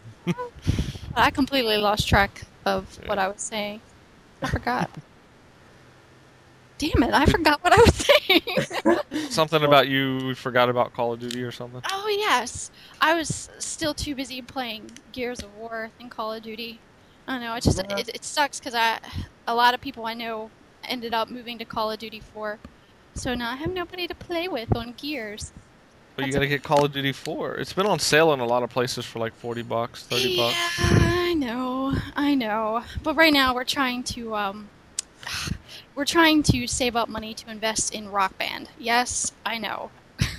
[1.15, 3.81] I completely lost track of what I was saying.
[4.41, 4.89] I forgot.
[6.79, 7.93] Damn it, I forgot what I was
[9.05, 9.29] saying.
[9.29, 11.81] Something about you forgot about Call of Duty or something.
[11.91, 12.71] oh, yes.
[13.01, 16.79] I was still too busy playing Gears of War than Call of Duty.
[17.27, 17.97] I don't know, it just Yeah.
[17.97, 18.97] it, it sucks because I
[19.47, 20.49] a lot of people I know
[20.83, 22.57] ended up moving to Call of Duty 4.
[23.13, 25.51] So now I have nobody to play with on Gears.
[26.15, 27.55] But you gotta get Call of Duty 4.
[27.55, 30.55] It's been on sale in a lot of places for like 40 bucks, 30 bucks.
[30.79, 32.83] I know, I know.
[33.03, 34.69] But right now we're trying to um,
[35.99, 38.69] we're trying to save up money to invest in Rock Band.
[38.79, 39.91] Yes, I know.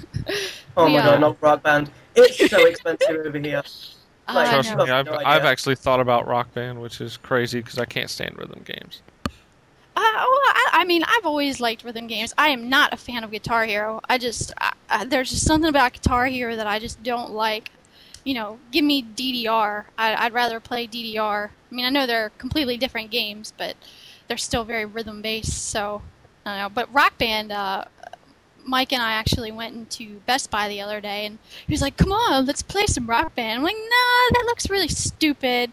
[0.77, 1.91] Oh We, my uh, god, not Rock Band.
[2.15, 3.63] It's so expensive over here.
[4.29, 4.77] Like, I Trust know.
[4.77, 4.85] know.
[4.87, 5.19] me, I've, No.
[5.19, 9.03] I've actually thought about Rock Band, which is crazy because I can't stand rhythm games.
[9.27, 9.31] Uh,
[9.97, 12.33] well, I, I mean, I've always liked rhythm games.
[12.39, 14.01] I am not a fan of Guitar Hero.
[14.09, 17.71] I just I, I, there's just something about Guitar Hero that I just don't like.
[18.25, 19.85] You know, give me DDR.
[19.99, 21.51] I, I'd rather play DDR.
[21.51, 23.77] I mean, I know they're completely different games, but
[24.31, 25.71] they're still very rhythm based.
[25.71, 26.03] So
[26.47, 26.69] I don't know.
[26.73, 27.85] But Rock Band, uh,
[28.65, 31.97] Mike and I actually went into Best Buy the other day, and he was like,
[31.97, 35.73] "Come on, let's play some Rock Band." I'm like, "Nah, that looks really stupid."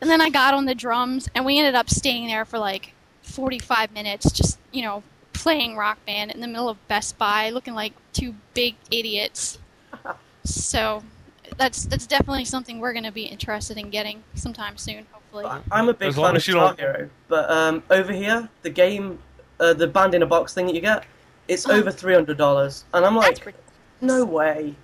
[0.00, 2.94] And then I got on the drums, and we ended up staying there for like
[3.20, 5.02] 45 minutes, just you know,
[5.34, 9.58] playing Rock Band in the middle of Best Buy, looking like two big idiots.
[10.44, 11.02] So
[11.56, 15.06] that's that's definitely something we're going to be interested in getting sometime soon.
[15.34, 18.12] I- I'm a big As fan of as you Guitar don't- Hero, but um, over
[18.12, 19.18] here, the game,
[19.60, 21.04] uh, the band in a box thing that you get,
[21.48, 21.72] it's Oh.
[21.72, 23.54] over three hundred dollars, and I'm like,
[24.00, 24.74] no way.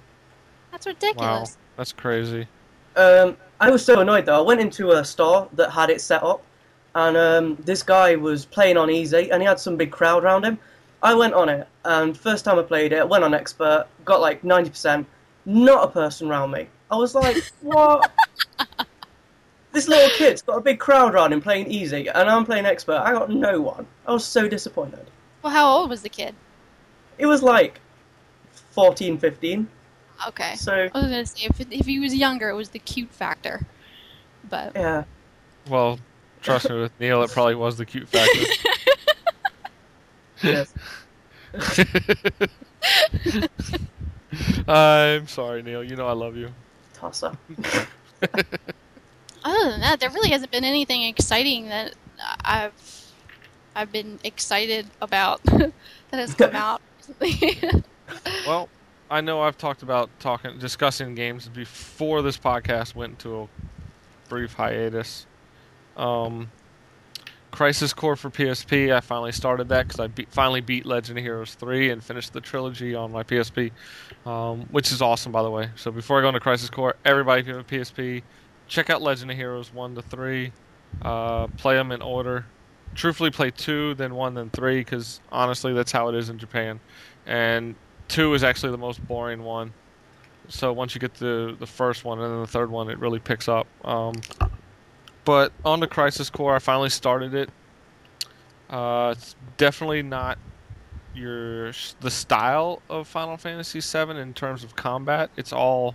[0.70, 1.16] that's ridiculous.
[1.20, 1.56] Wow, ridiculous.
[1.76, 2.48] that's crazy.
[2.96, 4.38] Um, I was so annoyed though.
[4.38, 6.42] I went into a store that had it set up,
[6.94, 10.44] and um, this guy was playing on easy, and he had some big crowd around
[10.44, 10.58] him.
[11.02, 14.44] I went on it, and first time I played it, went on expert, got like
[14.44, 15.06] ninety percent,
[15.46, 16.68] not a person around me.
[16.90, 18.10] I was like, what?
[19.72, 22.96] This little kid's got a big crowd around him playing easy, and I'm playing expert.
[22.98, 23.86] I got no one.
[24.06, 25.06] I was so disappointed.
[25.42, 26.34] Well, how old was the kid?
[27.18, 27.80] It was like
[28.72, 29.68] 14, 15.
[30.28, 30.54] Okay.
[30.56, 33.12] So I was going to say, if, if he was younger, it was the cute
[33.12, 33.66] factor.
[34.48, 35.04] But yeah,
[35.68, 35.98] Well,
[36.42, 38.40] trust me, with Neil, it probably was the cute factor.
[40.42, 40.72] yes.
[44.68, 45.84] I'm sorry, Neil.
[45.84, 46.50] You know I love you.
[46.94, 47.32] tosser.
[49.44, 51.94] other than that, there really hasn't been anything exciting that
[52.44, 52.72] I've
[53.74, 55.72] I've been excited about that
[56.12, 56.80] has come out.
[57.20, 57.82] recently.
[58.46, 58.68] Well,
[59.10, 63.48] I know I've talked about talking, discussing games before this podcast went into a
[64.28, 65.24] brief hiatus.
[65.96, 66.50] Um,
[67.50, 68.94] Crisis Core for PSP.
[68.94, 72.34] I finally started that because I be- finally beat Legend of Heroes 3 and finished
[72.34, 73.70] the trilogy on my PSP,
[74.26, 75.70] um, which is awesome, by the way.
[75.76, 78.22] So before I go into Crisis Core, everybody if you have a PSP,
[78.72, 80.50] check out Legend of Heroes 1 to 3.
[81.02, 82.46] Uh, play them in order.
[82.94, 86.80] Truthfully, play 2, then 1, then 3, because honestly, that's how it is in Japan.
[87.26, 87.74] And
[88.08, 89.74] 2 is actually the most boring one.
[90.48, 93.18] So once you get to the first one and then the third one, it really
[93.18, 93.66] picks up.
[93.84, 94.14] Um,
[95.24, 97.50] but on the Crisis Core, I finally started it.
[98.70, 100.38] Uh, it's definitely not
[101.14, 105.30] your the style of Final Fantasy VII in terms of combat.
[105.36, 105.94] It's all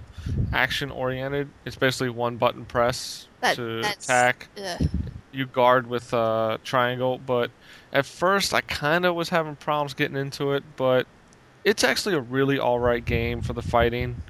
[0.54, 1.50] action oriented.
[1.66, 4.48] It's basically one button press That- to attack.
[4.64, 4.88] Ugh.
[5.32, 7.52] You guard with uh, triangle, but
[7.94, 10.64] at first I kind of was having problems getting into it.
[10.76, 11.06] But
[11.64, 14.24] it's actually a really all right game for the fighting.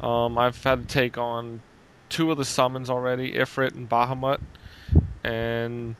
[0.00, 1.60] Um, I've had to take on
[2.08, 4.40] two of the summons already, Ifrit and Bahamut,
[5.22, 5.96] and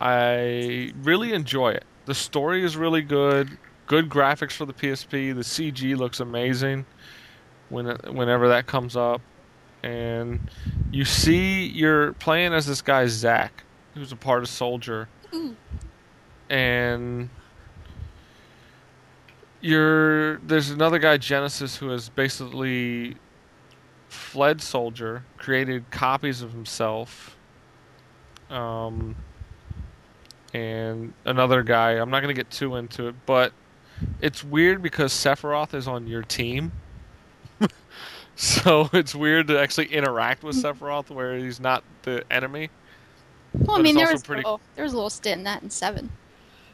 [0.00, 1.84] I really enjoy it.
[2.06, 3.58] The story is really good.
[3.86, 5.34] Good graphics for the PSP.
[5.34, 6.86] The CG looks amazing
[7.68, 9.20] when whenever that comes up,
[9.82, 10.40] and
[10.90, 13.64] you see you're playing as this guy Zack,
[13.94, 15.08] who's a part of Soldier,
[16.48, 17.28] and
[19.60, 23.16] you're there's another guy Genesis who has basically
[24.08, 27.36] fled Soldier, created copies of himself.
[28.48, 29.16] Um,
[30.56, 31.92] and another guy.
[31.92, 33.52] I'm not going to get too into it, but
[34.20, 36.72] it's weird because Sephiroth is on your team.
[38.36, 42.70] so it's weird to actually interact with Sephiroth where he's not the enemy.
[43.54, 44.40] Well, I mean, there was, pretty...
[44.40, 46.10] little, there was a little stint in that in 7.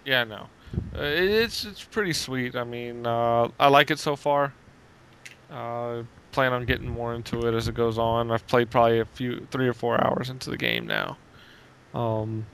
[0.05, 0.49] Yeah, no.
[0.95, 2.57] Uh, it's it's pretty sweet.
[2.57, 4.55] I mean, uh, I like it so far.
[5.51, 8.31] Uh, plan on getting more into it as it goes on.
[8.31, 11.19] I've played probably a few, three or four hours into the game now.
[11.95, 12.47] Um,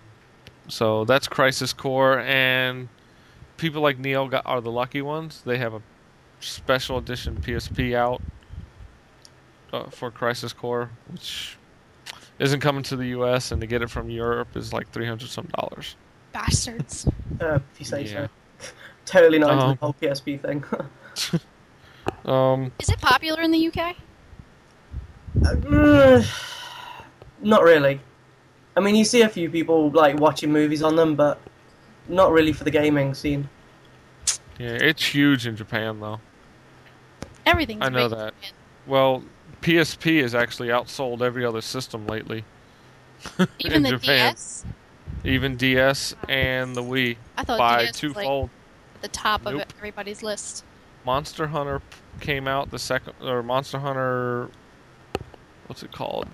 [0.69, 2.89] so that's Crisis Core, and
[3.57, 5.43] people like Neil got, are the lucky ones.
[5.45, 5.83] They have a
[6.41, 8.23] special edition PSP out
[9.73, 11.57] uh, for Crisis Core, which
[12.39, 13.51] isn't coming to the U.S.
[13.51, 15.97] and to get it from Europe is like three hundred some dollars.
[16.33, 17.07] Bastards.
[17.41, 18.27] Uh, if you say yeah.
[18.59, 18.69] so.
[19.07, 20.65] totally not into um, the whole PSP thing.
[22.25, 23.95] um, is it popular in the UK?
[25.47, 26.21] Uh,
[27.41, 28.01] not really.
[28.79, 31.41] I mean, you see a few people like watching movies on them, but
[32.09, 33.49] not really for the gaming scene.
[34.57, 36.21] Yeah, it's huge in Japan though.
[37.45, 37.83] Everything's.
[37.83, 38.35] I know that.
[38.87, 39.25] Well,
[39.63, 42.45] PSP has actually outsold every other system lately.
[43.59, 44.35] Even the Japan.
[44.35, 44.65] DS.
[45.25, 47.17] Even DS and the Wii.
[47.37, 48.43] I thought by DS twofold.
[48.95, 49.55] Like the top nope.
[49.55, 50.65] of everybody's list.
[51.05, 51.83] Monster Hunter
[52.21, 54.51] came out the second, or Monster Hunter.
[55.67, 56.29] What's it called?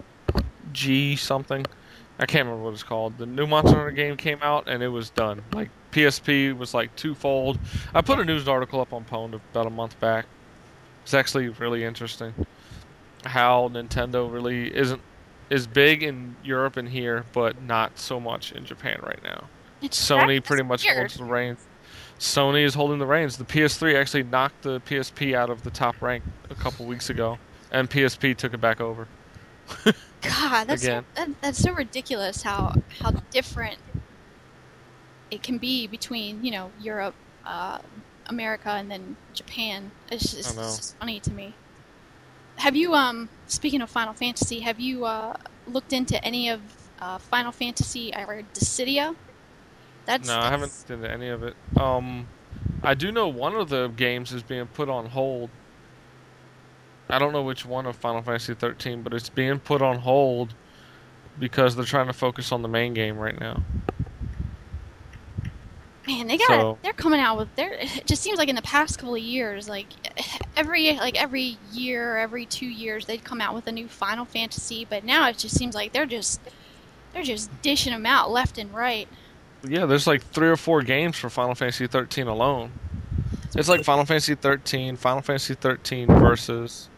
[0.75, 1.65] G something.
[2.19, 3.19] I can't remember what it's called.
[3.19, 5.43] The new Monster Hunter game came out and it was done.
[5.53, 7.59] Like PSP was like twofold.
[7.93, 10.27] I put a news article up on Pwned about a month back.
[11.03, 12.47] It's actually really interesting
[13.25, 15.01] how Nintendo really isn't
[15.51, 19.49] is big in Europe and here, but not so much in Japan right now.
[19.83, 20.99] It's Sony pretty much weird.
[20.99, 21.61] holds the reins.
[22.19, 23.37] Sony is holding the reins.
[23.37, 27.39] The PS3 actually knocked the PSP out of the top rank a couple weeks ago,
[27.71, 29.07] and PSP took it back over.
[30.23, 33.79] God, that's so, that, that's so ridiculous how how different
[35.31, 37.79] it can be between you know Europe, uh,
[38.27, 39.91] America, and then Japan.
[40.11, 41.55] It's just, it's just, funny to me.
[42.57, 46.61] Have you um speaking of Final Fantasy, have you uh, looked into any of
[47.01, 49.15] uh, Final Fantasy or Dissidia?
[50.07, 50.47] That's no, that's...
[50.47, 51.55] I haven't looked into any of it.
[51.77, 52.29] Um,
[52.83, 55.51] I do know one of the games is being put on hold
[57.09, 60.55] I don't know which one of Final Fantasy 13, but it's being put on hold
[61.39, 63.63] because they're trying to focus on the main game right now.
[66.07, 68.63] Man, they got so, they're coming out with their it just seems like in the
[68.63, 69.87] past couple of years like
[70.57, 74.87] every like every year, every 2 years they'd come out with a new Final Fantasy,
[74.89, 76.41] but now it just seems like they're just
[77.13, 79.09] they're just dishing them out left and right.
[79.67, 82.73] Yeah, there's like 3 or 4 games for Final Fantasy 13 alone.
[83.57, 86.91] It's like Final Fantasy 13, Final Fantasy 13 versus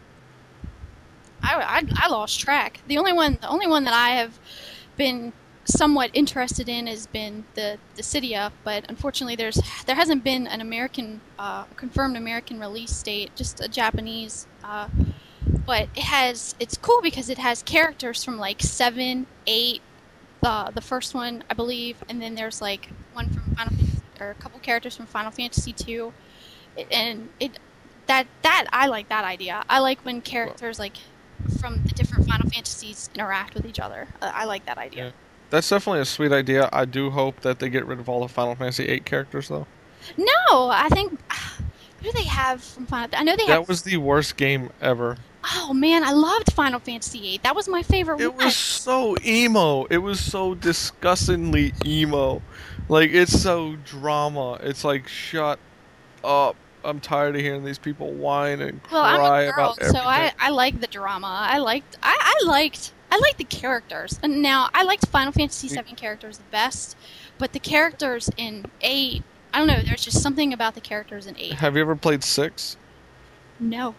[1.47, 2.81] I, I, I lost track.
[2.87, 4.39] The only one the only one that I have
[4.97, 5.33] been
[5.65, 11.21] somewhat interested in has been the Dissidia, but unfortunately there's there hasn't been an American
[11.37, 14.47] uh, confirmed American release date, just a Japanese.
[14.63, 14.87] Uh,
[15.65, 19.81] but it has it's cool because it has characters from like seven, eight,
[20.41, 24.31] the the first one I believe, and then there's like one from Final Fantasy, or
[24.31, 26.13] a couple characters from Final Fantasy two,
[26.91, 27.59] and it
[28.07, 29.63] that that I like that idea.
[29.69, 30.97] I like when characters like
[31.59, 34.07] from the different Final Fantasies interact with each other.
[34.21, 35.05] Uh, I like that idea.
[35.05, 35.11] Yeah.
[35.49, 36.69] That's definitely a sweet idea.
[36.73, 39.65] I do hope that they get rid of all the Final Fantasy VIII characters, though.
[40.17, 41.19] No, I think.
[41.99, 43.09] Who do they have from Final?
[43.13, 43.43] I know they.
[43.43, 43.69] Have That have...
[43.69, 45.17] was the worst game ever.
[45.55, 47.39] Oh man, I loved Final Fantasy VIII.
[47.43, 48.15] That was my favorite.
[48.15, 48.45] One It one.
[48.45, 49.85] was so emo.
[49.85, 52.41] It was so disgustingly emo.
[52.89, 54.59] Like it's so drama.
[54.61, 55.59] It's like shut
[56.23, 56.55] up.
[56.87, 60.01] I'm tired of hearing these people whine and well, cry I'm a girl, about everything.
[60.01, 61.47] So I, I like the drama.
[61.49, 64.19] I liked I, I liked I liked the characters.
[64.23, 66.97] And now I liked Final Fantasy VII characters the best,
[67.37, 69.23] but the characters in eight,
[69.53, 69.81] I don't know.
[69.81, 71.53] There's just something about the characters in eight.
[71.53, 72.77] Have you ever played six?
[73.59, 73.95] No.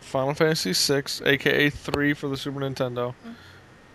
[0.00, 3.32] Final Fantasy six, aka three for the Super Nintendo, mm-hmm.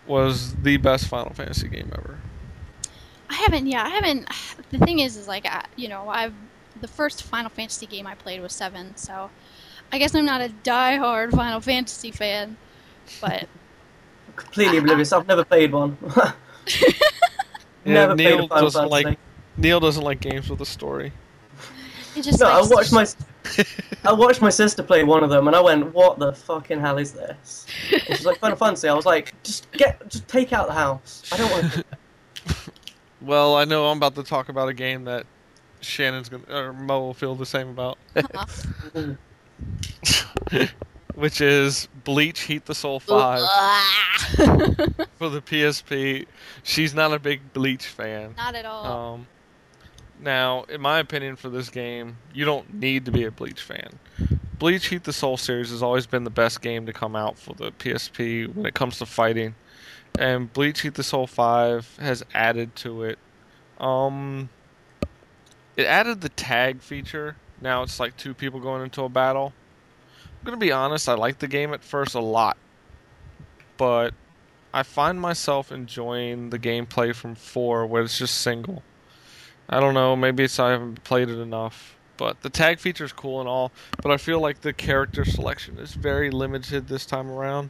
[0.08, 2.20] was the best Final Fantasy game ever.
[3.30, 3.68] I haven't.
[3.68, 4.28] Yeah, I haven't.
[4.70, 6.36] The thing is, is like, I, you know, I've
[6.82, 9.30] the first Final Fantasy game I played was seven, so
[9.92, 12.58] I guess I'm not a die-hard Final Fantasy fan,
[13.22, 13.48] but
[14.36, 15.12] Completely oblivious.
[15.12, 15.98] I've never played one.
[17.86, 19.06] Yeah, never played Neil a Final doesn't Fantasy.
[19.06, 19.20] like
[19.58, 21.12] Neil doesn't like games with a story.
[22.16, 23.06] it just No, I watched my
[24.04, 26.98] I watched my sister play one of them, and I went, "What the fucking hell
[26.98, 30.68] is this?" And she's like, "Final Fantasy." I was like, "Just get, just take out
[30.68, 31.24] the house.
[31.32, 31.84] I don't want." to
[33.22, 35.26] Well, I know I'm about to talk about a game that
[35.82, 37.98] Shannon's gonna or Mo will feel the same about,
[41.16, 43.42] which is Bleach: Heat the Soul Five
[45.18, 46.26] for the PSP.
[46.64, 48.34] She's not a big Bleach fan.
[48.38, 49.14] Not at all.
[49.14, 49.28] Um,
[50.22, 54.00] now, in my opinion, for this game, you don't need to be a Bleach fan.
[54.58, 57.54] Bleach Heat the Soul series has always been the best game to come out for
[57.54, 59.56] the PSP when it comes to fighting,
[60.18, 63.20] and Bleach Heat the Soul Five has added to it.
[63.80, 64.50] Um,
[65.80, 67.38] it added the tag feature.
[67.62, 69.54] Now it's like two people going into a battle.
[70.26, 72.58] I'm gonna be honest, I liked the game at first a lot,
[73.78, 74.14] but
[74.74, 78.84] I find myself enjoying the gameplay from four, where it's just single.
[79.70, 83.14] I don't know, maybe it's I haven't played it enough, but the tag feature is
[83.14, 83.72] cool and all,
[84.04, 87.70] but I feel like the character selection is very limited this time around.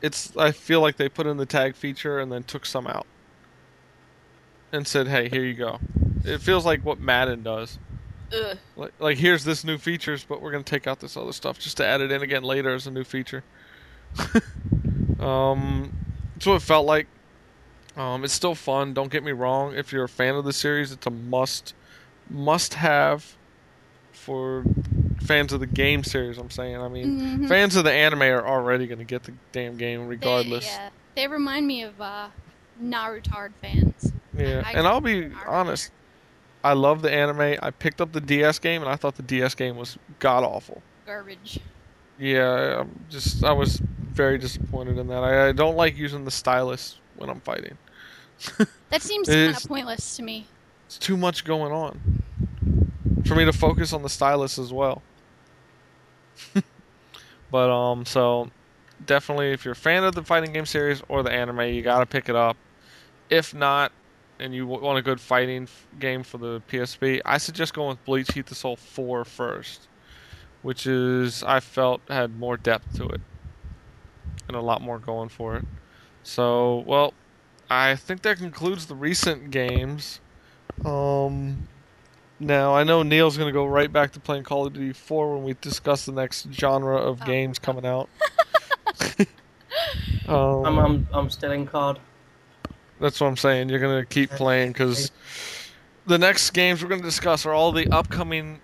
[0.00, 3.06] It's I feel like they put in the tag feature and then took some out,
[4.70, 5.80] and said, "Hey, here you go."
[6.24, 7.78] It feels like what Madden does.
[8.32, 8.58] Ugh.
[8.76, 11.76] Like, like here's this new features, but we're gonna take out this other stuff just
[11.78, 13.42] to add it in again later as a new feature.
[15.20, 15.92] um,
[16.34, 17.06] that's what it felt like.
[17.96, 18.94] Um, it's still fun.
[18.94, 19.74] Don't get me wrong.
[19.74, 21.74] If you're a fan of the series, it's a must,
[22.28, 23.36] must have
[24.12, 24.64] for
[25.22, 26.38] fans of the game series.
[26.38, 26.76] I'm saying.
[26.76, 27.48] I mean, Mhm.
[27.48, 30.64] fans of the anime are already gonna get the damn game regardless.
[30.66, 32.28] They, yeah, they remind me of uh,
[32.82, 34.12] Naruto fans.
[34.36, 35.90] Yeah, I- and I'll be honest.
[36.62, 37.58] I love the anime.
[37.62, 40.82] I picked up the DS game, and I thought the DS game was god awful.
[41.06, 41.58] Garbage.
[42.18, 43.80] Yeah, I'm just I was
[44.12, 45.22] very disappointed in that.
[45.24, 47.76] I, I don't like using the stylus when I'm fighting.
[48.90, 50.48] That seems kind of pointless to me.
[50.86, 52.24] It's too much going on
[53.24, 55.02] for me to focus on the stylus as well.
[57.52, 58.50] but um, so
[59.06, 62.06] definitely, if you're a fan of the fighting game series or the anime, you gotta
[62.06, 62.56] pick it up.
[63.28, 63.92] If not,
[64.40, 68.04] and you want a good fighting f- game for the PSP, I suggest going with
[68.04, 69.86] Bleach Heat the Soul 4 first,
[70.62, 73.20] which is I felt had more depth to it
[74.48, 75.64] and a lot more going for it.
[76.22, 77.14] So, well,
[77.68, 80.20] I think that concludes the recent games.
[80.84, 81.68] Um,
[82.38, 85.44] now I know Neil's gonna go right back to playing Call of Duty 4 when
[85.44, 87.26] we discuss the next genre of Oh.
[87.26, 88.08] games coming out.
[90.28, 91.98] um, I'm, I'm, I'm still in card.
[93.00, 93.68] That's what I'm saying.
[93.68, 95.10] You're gonna keep playing because
[96.06, 98.60] the next games we're gonna discuss are all the upcoming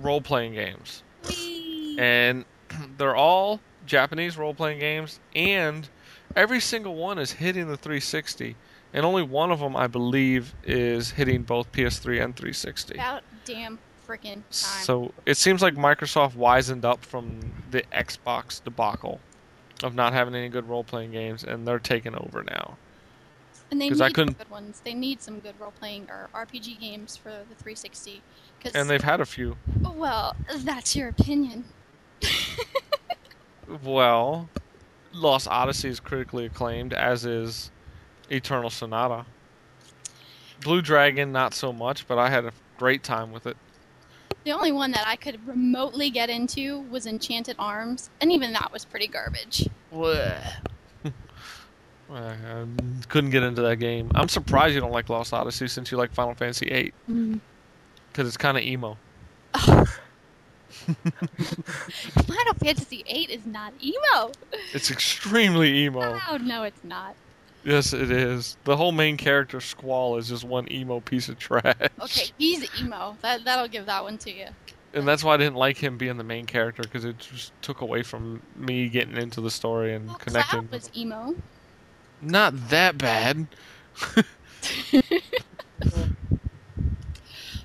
[0.00, 1.96] role-playing games, Whee!
[1.98, 2.44] and
[2.98, 5.88] they're all Japanese role-playing games, and
[6.36, 8.56] every single one is hitting the 360,
[8.92, 12.94] and only one of them, I believe, is hitting both PS3 and 360.
[12.94, 14.42] About damn freaking time.
[14.50, 17.40] So it seems like Microsoft wisened up from
[17.70, 19.20] the Xbox debacle
[19.82, 22.76] of not having any good role-playing games, and they're taking over now.
[23.70, 24.80] And they 'cause need I couldn't- good ones.
[24.84, 28.22] They need some good role playing or RPG games for the 360.
[28.62, 29.56] Cause, And they've had a few.
[29.82, 31.64] well, that's your opinion.
[33.82, 34.48] Well,
[35.12, 37.70] Lost Odyssey is critically acclaimed, as is
[38.30, 39.24] Eternal Sonata.
[40.62, 43.56] Blue Dragon, not so much, but I had a great time with it.
[44.44, 48.70] The only one that I could remotely get into was Enchanted Arms, and even that
[48.70, 49.66] was pretty garbage.
[52.10, 52.66] Uh, I
[53.08, 54.10] couldn't get into that game.
[54.14, 58.26] I'm surprised you don't like Lost Odyssey since you like Final Fantasy VIII, because mm-hmm.
[58.26, 58.98] it's kind of emo.
[59.54, 59.86] Final
[62.62, 64.32] Fantasy VIII is not emo.
[64.72, 66.20] It's extremely emo.
[66.28, 67.14] Oh no, it's not.
[67.64, 68.58] Yes, it is.
[68.64, 71.74] The whole main character, Squall, is just one emo piece of trash.
[72.00, 73.16] Okay, he's emo.
[73.22, 74.48] That that'll give that one to you.
[74.92, 77.80] And that's why I didn't like him being the main character, because it just took
[77.80, 80.68] away from me getting into the story and Well, connecting.
[80.68, 81.34] Cloud was emo.
[82.24, 83.46] Not that bad.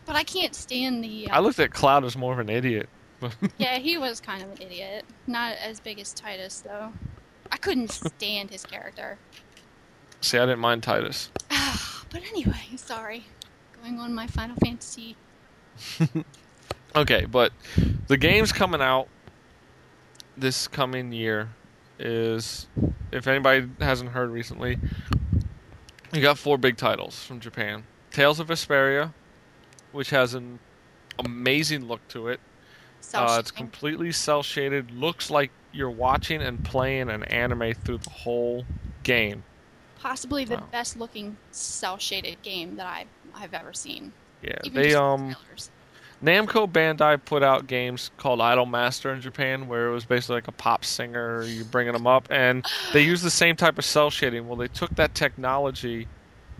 [0.06, 1.30] But I can't stand the.
[1.30, 2.90] I Uh, looked at Cloud as more of an idiot.
[3.60, 5.06] yeah, he was kind of an idiot.
[5.28, 6.94] Not as big as Titus though.
[7.52, 9.20] I couldn't stand his character.
[10.22, 11.30] See, I didn't mind Titus.
[12.10, 13.26] but anyway, sorry.
[13.84, 15.16] Going on my Final Fantasy.
[16.96, 17.54] Okay, but
[18.08, 19.08] the game's coming out
[20.36, 21.50] this coming year
[22.00, 22.68] is,
[23.12, 24.78] if anybody hasn't heard recently,
[26.14, 27.84] you got four big titles from Japan.
[28.12, 29.14] Tales of Vesperia,
[29.92, 30.60] which has an
[31.20, 32.40] amazing look to it.
[33.14, 34.92] Uh, it's completely cell shaded.
[34.92, 38.66] Looks like you're watching and playing an anime through the whole
[39.04, 39.44] game.
[40.00, 40.68] possibly the Wow.
[40.72, 44.14] best looking cell shaded game that I I've ever seen.
[44.42, 45.70] Yeah, Even they um trailers.
[46.24, 50.48] Namco Bandai put out games called Idol Master in Japan, where it was basically like
[50.50, 51.44] a pop singer.
[51.44, 54.48] You bringing them up, and they use the same type of cell shading.
[54.48, 56.08] Well, they took that technology,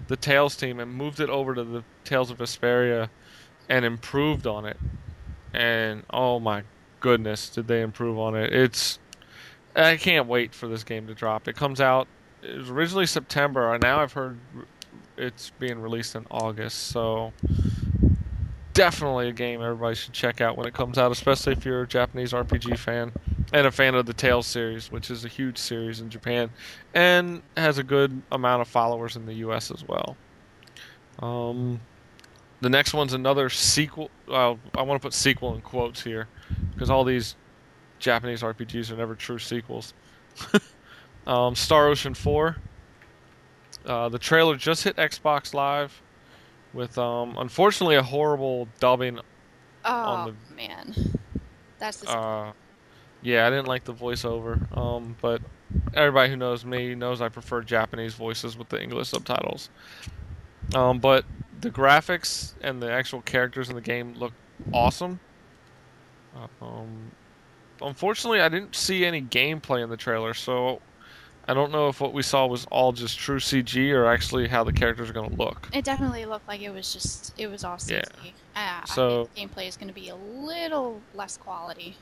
[0.08, 3.10] the Tales team, and moved it over to the Tales of Vesperia,
[3.68, 4.78] and improved on it.
[5.54, 6.64] And oh my
[7.00, 8.54] goodness, did they improve on it?
[8.54, 9.00] It's
[9.76, 11.48] I can't wait for this game to drop.
[11.48, 12.08] It comes out.
[12.42, 14.38] It was originally September, and now I've heard
[15.18, 16.88] it's being released in August.
[16.88, 17.34] So
[18.80, 21.88] definitely a game everybody should check out when it comes out, especially if you're a
[21.88, 23.12] Japanese RPG fan
[23.52, 26.50] and a fan of the Tales series, which is a huge series in Japan
[26.94, 29.70] and has a good amount of followers in the U.S.
[29.70, 30.16] as well.
[31.22, 31.82] Um,
[32.62, 34.10] the next one's another sequel.
[34.30, 36.30] Well, I want to put sequel in quotes here
[36.72, 37.36] because all these
[38.00, 39.94] Japanese RPGs are never true sequels.
[41.28, 42.56] um, Star Ocean 4.
[43.86, 46.02] Uh, the trailer just hit Xbox Live
[46.74, 49.20] with um, unfortunately a horrible dubbing.
[49.86, 50.94] Oh on man,
[51.80, 52.52] that's the Uh,
[53.22, 55.42] yeah, I didn't like the voiceover, um, but
[55.94, 59.70] everybody who knows me knows I prefer Japanese voices with the English subtitles.
[60.76, 61.26] Um, but
[61.62, 64.34] the graphics and the actual characters in the game look
[64.74, 65.20] awesome.
[66.62, 67.12] Um,
[67.82, 70.82] unfortunately, I didn't see any gameplay in the trailer, so
[71.50, 74.64] I don't know if what we saw was all just true CG or actually how
[74.64, 75.68] the characters are going to look.
[75.74, 78.04] It definitely looked like it was just it was all CG.
[78.56, 78.82] Yeah.
[78.84, 81.98] Uh, So- gameplay is going to be a little less quality.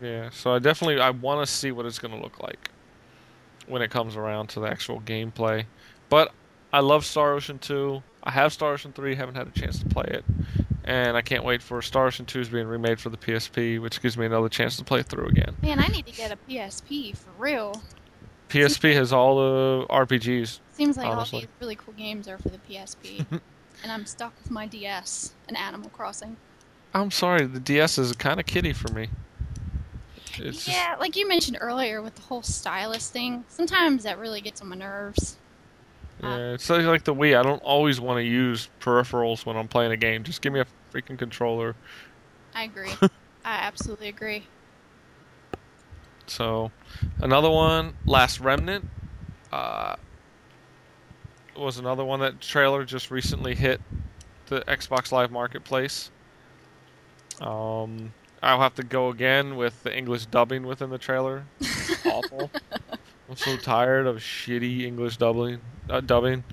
[0.00, 2.72] Yeah, so I definitely I want to see what it's going to look like
[3.68, 5.66] when it comes around to the actual gameplay.
[6.08, 6.32] But
[6.72, 8.02] I love Star Ocean 2.
[8.24, 10.24] I have Star Ocean 3, haven't had a chance to play it.
[10.82, 14.02] And I can't wait for Star Ocean 2 is being remade for the PSP, which
[14.02, 15.54] gives me another chance to play through again.
[15.62, 17.80] Man, I need to get a PSP for real.
[18.48, 20.58] PSP has all the RPGs.
[20.72, 21.36] Seems like Honestly.
[21.36, 23.26] all these really cool games are for the PSP,
[23.82, 26.36] and I'm stuck with my DS and Animal Crossing.
[26.94, 29.08] I'm sorry, the DS is kind of kiddie for me.
[30.38, 34.40] It's just- yeah, like you mentioned earlier with the whole stylus thing, sometimes that really
[34.40, 35.36] gets on my nerves.
[36.22, 37.38] Yeah, it's like the Wii.
[37.38, 40.24] I don't always want to use peripherals when I'm playing a game.
[40.24, 41.76] Just give me a freaking controller.
[42.54, 42.90] I agree.
[43.44, 44.44] I absolutely agree.
[46.28, 46.70] So,
[47.20, 48.88] another one, Last Remnant,
[49.52, 49.96] uh,
[51.56, 53.80] was another one that trailer just recently hit
[54.46, 56.10] the Xbox Live Marketplace.
[57.40, 58.12] Um,
[58.42, 61.44] I'll have to go again with the English dubbing within the trailer.
[61.60, 62.50] It's awful.
[63.28, 65.60] I'm so tired of shitty English dubbing.
[65.90, 66.44] Uh, dubbing.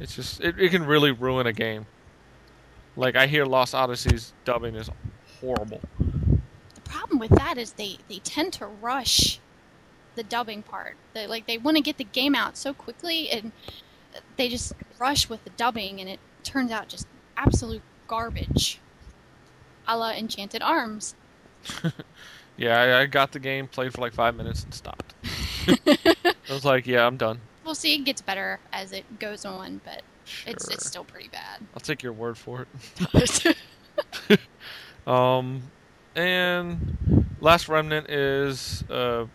[0.00, 1.86] It's just it, it can really ruin a game.
[2.96, 4.90] Like I hear Lost Odyssey's dubbing is
[5.40, 5.80] horrible.
[6.88, 9.38] The problem with that is they they tend to rush
[10.14, 10.96] the dubbing part.
[11.12, 13.52] They like they want to get the game out so quickly and
[14.36, 18.80] they just rush with the dubbing and it turns out just absolute garbage.
[19.86, 21.14] A la Enchanted Arms.
[22.60, 25.14] Yeah, I, I got the game, played for like five minutes, and stopped.
[25.68, 27.38] I was like, yeah, I'm done.
[27.64, 30.52] We'll see it gets better as it goes on, but Sure.
[30.54, 31.60] it's it's still pretty bad.
[31.72, 32.66] I'll take your word for
[33.14, 33.56] it.
[35.06, 35.62] Um,
[36.14, 39.26] and Last Remnant is uh,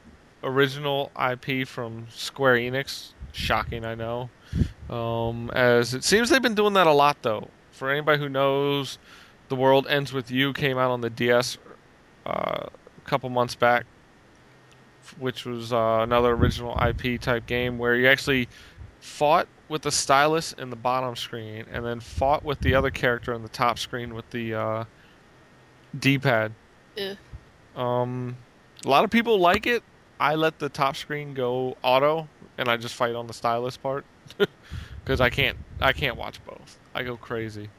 [0.44, 3.12] original IP from Square Enix.
[3.32, 4.30] Shocking, I know.
[4.90, 7.48] Um, as it seems they've been doing that a lot, though.
[7.72, 9.00] For anybody who knows,
[9.50, 11.58] The World Ends with You came out on the DS
[12.26, 13.86] uh, a couple months back,
[15.18, 18.48] which was uh, another original IP type game where you actually
[19.00, 23.34] fought with the stylus in the bottom screen and then fought with the other character
[23.34, 24.84] in the top screen with the uh,
[25.98, 26.54] D-pad.
[26.98, 27.18] Ugh.
[27.76, 28.38] Um,
[28.86, 29.84] a lot of people like it.
[30.20, 32.28] I let the top screen go auto,
[32.58, 34.06] and I just fight on the stylus part
[35.04, 35.58] because I can't.
[35.82, 36.80] I can't watch both.
[36.94, 37.70] I go crazy.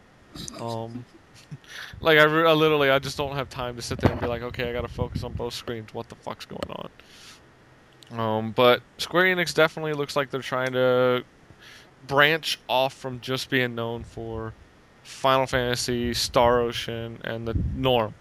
[0.60, 1.04] Um,
[2.00, 4.26] like I, re- I literally, I just don't have time to sit there and be
[4.26, 5.94] like, okay, I gotta focus on both screens.
[5.94, 6.90] What the fuck's going on?
[8.18, 11.24] Um, but Square Enix definitely looks like they're trying to
[12.06, 14.52] branch off from just being known for
[15.02, 18.14] Final Fantasy, Star Ocean, and the Norm.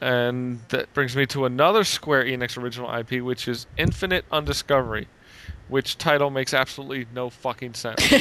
[0.00, 5.08] And that brings me to another Square Enix original IP, which is Infinite Undiscovery,
[5.68, 8.00] which title makes absolutely no fucking sense.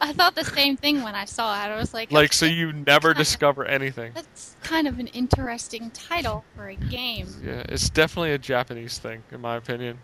[0.00, 1.68] I thought the same thing when I saw it.
[1.68, 4.12] I was like, like, so you never discover anything.
[4.14, 7.28] That's kind of an interesting title for a game.
[7.42, 9.98] Yeah, it's definitely a Japanese thing, in my opinion.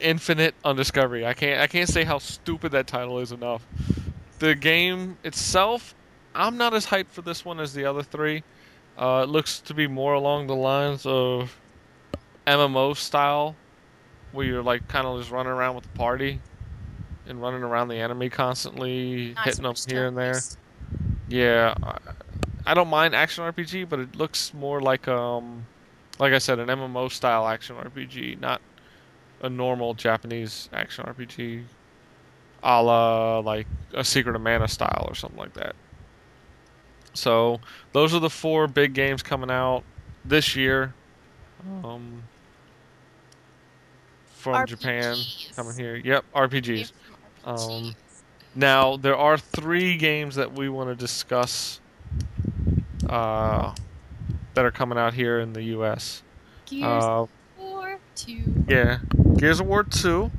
[0.00, 1.26] Infinite Undiscovery.
[1.26, 3.66] I can't I can't say how stupid that title is enough.
[4.38, 5.94] The game itself,
[6.34, 8.42] I'm not as hyped for this one as the other three.
[8.98, 11.56] Uh, it looks to be more along the lines of
[12.48, 13.54] MMO style,
[14.32, 16.40] where you're like kind of just running around with the party
[17.28, 20.40] and running around the enemy constantly, Not hitting so them here and there.
[21.28, 21.98] Yeah, I,
[22.66, 25.66] I don't mind action RPG, but it looks more like um,
[26.18, 28.60] like I said, an MMO style action RPG, not
[29.42, 31.64] a normal Japanese action RPG,
[32.64, 35.76] a la like a Secret of Mana style or something like that.
[37.18, 37.60] So
[37.92, 39.82] those are the four big games coming out
[40.24, 40.94] this year.
[41.84, 42.22] Um,
[44.28, 45.16] from Japan
[45.56, 45.96] coming here.
[45.96, 46.92] Yep, RPGs.
[47.44, 47.94] Um,
[48.54, 51.80] Now there are three games that we want to discuss
[53.08, 53.74] uh,
[54.54, 56.22] that are coming out here in the U.S.
[56.66, 57.26] Gears Uh,
[57.58, 58.64] War 2.
[58.68, 58.98] yeah,
[59.36, 60.30] Gears of War Two.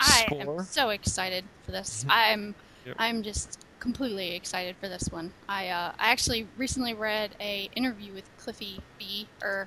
[0.00, 2.04] I am so excited for this.
[2.04, 2.10] Mhm.
[2.10, 2.54] I'm
[2.84, 2.96] Yep.
[2.98, 5.32] I'm just completely excited for this one.
[5.48, 9.66] I uh, I actually recently read a interview with Cliffy B or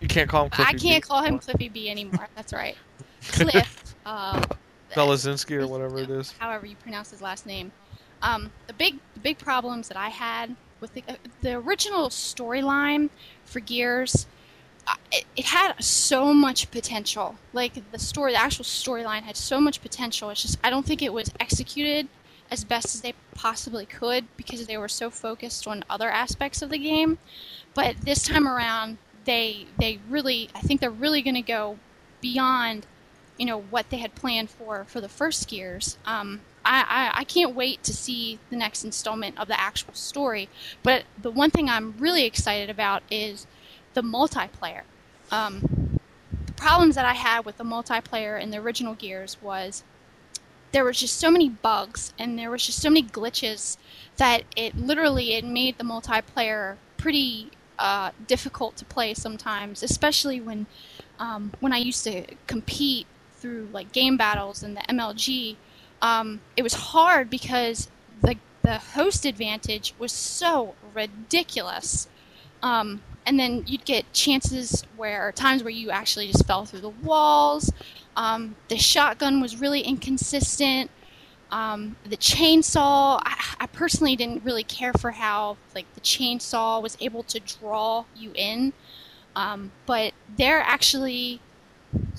[0.00, 0.50] You can't call him.
[0.50, 1.38] Cliffy I can't B call him.
[1.38, 2.28] Cliffy B anymore.
[2.36, 2.76] That's right.
[3.28, 4.40] Cliff uh,
[4.92, 6.32] Belazinski or whatever it is.
[6.38, 7.72] however you pronounce his last name.
[8.22, 13.10] Um, the big the big problems that I had with the uh, the original storyline
[13.44, 14.26] for Gears,
[14.86, 17.34] uh, it, it had so much potential.
[17.52, 20.30] Like the story, the actual storyline had so much potential.
[20.30, 22.06] It's just I don't think it was executed
[22.50, 26.70] as best as they possibly could because they were so focused on other aspects of
[26.70, 27.18] the game.
[27.74, 31.78] But this time around, they they really I think they're really going to go
[32.20, 32.86] beyond
[33.36, 35.98] you know what they had planned for for the first Gears.
[36.06, 40.48] Um, I, I I can't wait to see the next installment of the actual story.
[40.82, 43.46] But the one thing I'm really excited about is
[43.94, 44.82] the multiplayer.
[45.30, 45.98] Um,
[46.46, 49.82] the problems that I had with the multiplayer in the original Gears was
[50.72, 53.76] there was just so many bugs and there was just so many glitches
[54.16, 60.66] that it literally it made the multiplayer pretty uh, difficult to play sometimes, especially when
[61.18, 65.56] um, when I used to compete through like game battles and the MLG.
[66.02, 67.88] Um, it was hard because
[68.22, 72.08] the the host advantage was so ridiculous.
[72.62, 76.88] Um, and then you'd get chances where times where you actually just fell through the
[76.88, 77.72] walls.
[78.16, 80.90] Um, the shotgun was really inconsistent.
[81.50, 86.96] Um, the chainsaw, I, I personally didn't really care for how like the chainsaw was
[87.00, 88.72] able to draw you in,
[89.34, 91.40] um, but they're actually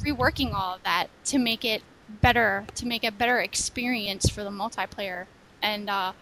[0.02, 1.82] reworking all of that to make it
[2.22, 5.26] better, to make a better experience for the multiplayer.
[5.62, 6.14] And uh,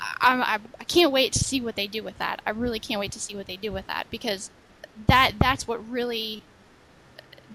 [0.00, 2.42] I, I, I can't wait to see what they do with that.
[2.46, 4.50] I really can't wait to see what they do with that because
[5.08, 6.42] that that's what really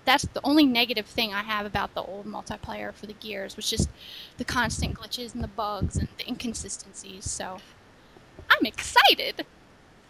[0.06, 3.70] that's the only negative thing I have about the old multiplayer for the Gears was
[3.70, 3.90] just
[4.38, 7.30] the constant glitches and the bugs and the inconsistencies.
[7.30, 7.60] So
[8.50, 9.46] I'm excited.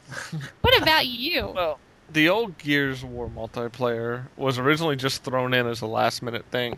[0.62, 1.52] what about you?
[1.54, 1.80] Well,
[2.12, 6.78] the old Gears War multiplayer was originally just thrown in as a last minute thing.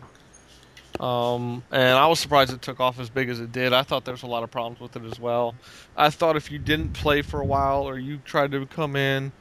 [1.00, 3.72] Um, and I was surprised it took off as big as it did.
[3.72, 5.54] I thought there was a lot of problems with it as well.
[5.96, 9.32] I thought if you didn't play for a while or you tried to come in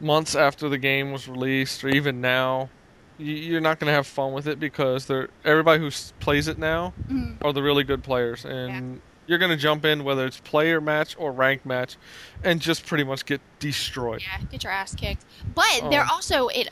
[0.00, 2.70] months after the game was released or even now,
[3.18, 6.58] you- you're not going to have fun with it because they're, everybody who plays it
[6.58, 8.44] now Mm, are the really good players.
[8.44, 11.96] And you're going to jump in whether it's player match or rank match
[12.42, 14.22] and just pretty much get destroyed.
[14.22, 15.24] yeah, get your ass kicked.
[15.54, 16.68] But they're Um, also it.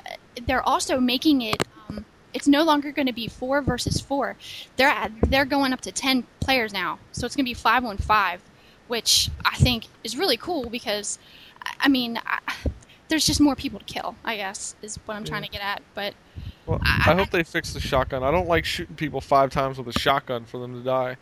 [0.46, 1.62] They're also making it.
[2.32, 4.36] It's no longer going to be four versus four.
[4.76, 7.84] They're at, they're going up to ten players now, so it's going to be five
[7.84, 8.40] on five,
[8.88, 11.18] which I think is really cool because,
[11.64, 12.38] I- I mean, I,
[13.08, 14.14] there's just more people to kill.
[14.24, 15.82] I guess is what I'm trying to get at.
[15.94, 16.14] But
[16.66, 18.22] Well, I- I hope they fix the shotgun.
[18.22, 21.16] I don't like shooting people five times with a shotgun for them to die.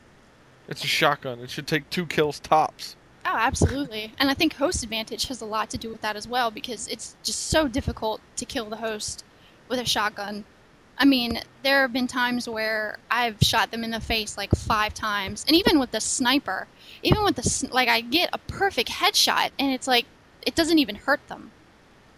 [0.68, 1.40] It's a shotgun.
[1.40, 2.94] It should take two kills tops.
[3.24, 4.12] Oh, absolutely.
[4.18, 6.86] And I think host advantage has a lot to do with that as well because
[6.88, 9.24] it's just so difficult to kill the host
[9.68, 10.44] with a shotgun.
[10.98, 14.94] I mean, there have been times where I've shot them in the face like five
[14.94, 16.66] times, and even with the sniper,
[17.02, 20.06] even with the like, I get a perfect headshot, and it's like
[20.44, 21.52] it doesn't even hurt them.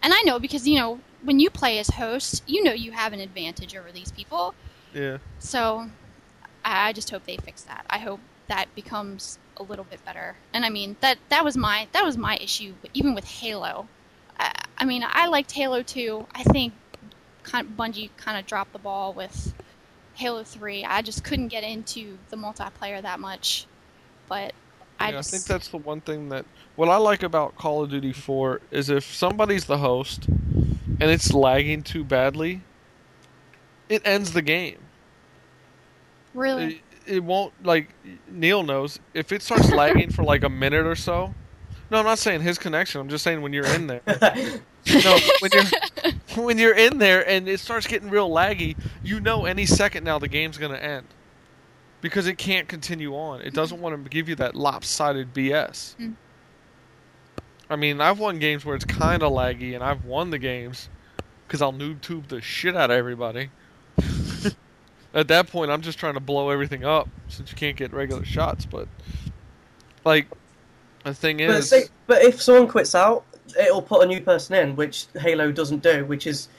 [0.01, 3.13] And I know because you know when you play as host, you know you have
[3.13, 4.55] an advantage over these people.
[4.93, 5.19] Yeah.
[5.39, 5.89] So
[6.65, 7.85] I just hope they fix that.
[7.89, 10.35] I hope that becomes a little bit better.
[10.53, 13.87] And I mean that that was my that was my issue even with Halo.
[14.39, 16.25] I, I mean I liked Halo 2.
[16.33, 16.73] I think
[17.43, 19.53] kind of, Bungie kind of dropped the ball with
[20.15, 20.85] Halo 3.
[20.85, 23.65] I just couldn't get into the multiplayer that much.
[24.27, 24.53] But
[24.99, 27.83] I Yeah, I just think that's the one thing that what I like about Call
[27.83, 32.61] of Duty 4 is if somebody's the host and it's lagging too badly,
[33.89, 34.77] it ends the game.
[36.33, 37.89] really It, it won't like
[38.29, 41.33] Neil knows if it starts lagging for like a minute or so,
[41.89, 43.01] No, I'm not saying his connection.
[43.01, 44.01] I'm just saying when you're in there.
[44.87, 45.63] no, when you're
[46.45, 50.19] when you're in there and it starts getting real laggy, you know any second now
[50.19, 51.05] the game's gonna end
[52.01, 53.41] because it can't continue on.
[53.41, 55.95] It doesn't want to give you that lopsided BS.
[55.97, 56.15] Mm.
[57.69, 60.89] I mean, I've won games where it's kind of laggy, and I've won the games
[61.47, 63.49] because I'll noob tube the shit out of everybody.
[65.13, 68.25] At that point, I'm just trying to blow everything up since you can't get regular
[68.25, 68.65] shots.
[68.65, 68.87] But
[70.03, 70.27] like,
[71.03, 73.25] the thing But, is, see, but if someone quits out,
[73.57, 76.49] it'll put a new person in, which Halo doesn't do, which is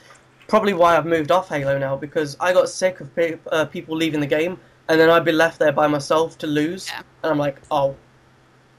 [0.47, 3.95] probably why I've moved off Halo now because I got sick of pe- uh, people
[3.95, 7.01] leaving the game, and then I'd be left there by myself to lose, Yeah.
[7.23, 7.95] and I'm like, oh,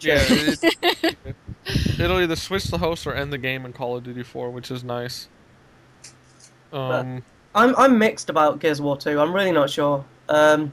[0.00, 1.16] yeah, it,
[1.98, 4.70] it'll either switch the host or end the game in Call of Duty 4, which
[4.70, 5.28] is nice.
[6.72, 7.22] Um,
[7.54, 9.18] I'm I'm mixed about Gears of War 2.
[9.20, 10.04] I'm really not sure.
[10.28, 10.72] Um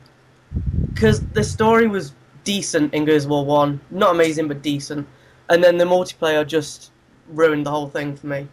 [0.95, 2.13] 'cause because the story was
[2.43, 5.07] decent in Gears of War 1, not amazing but decent,
[5.49, 6.91] and then the multiplayer just
[7.29, 8.47] ruined the whole thing for me.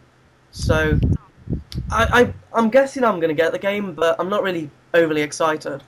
[0.51, 0.99] So
[1.91, 5.83] I, I I'm guessing I'm gonna get the game, but I'm not really overly excited.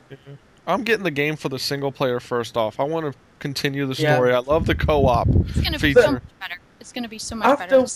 [0.67, 2.79] I'm getting the game for the single player first off.
[2.79, 4.15] I want to continue the Yeah.
[4.15, 4.33] story.
[4.33, 5.27] I love the co-op.
[5.27, 6.55] It's gonna be so much better.
[6.79, 7.91] It's gonna be so much After- better.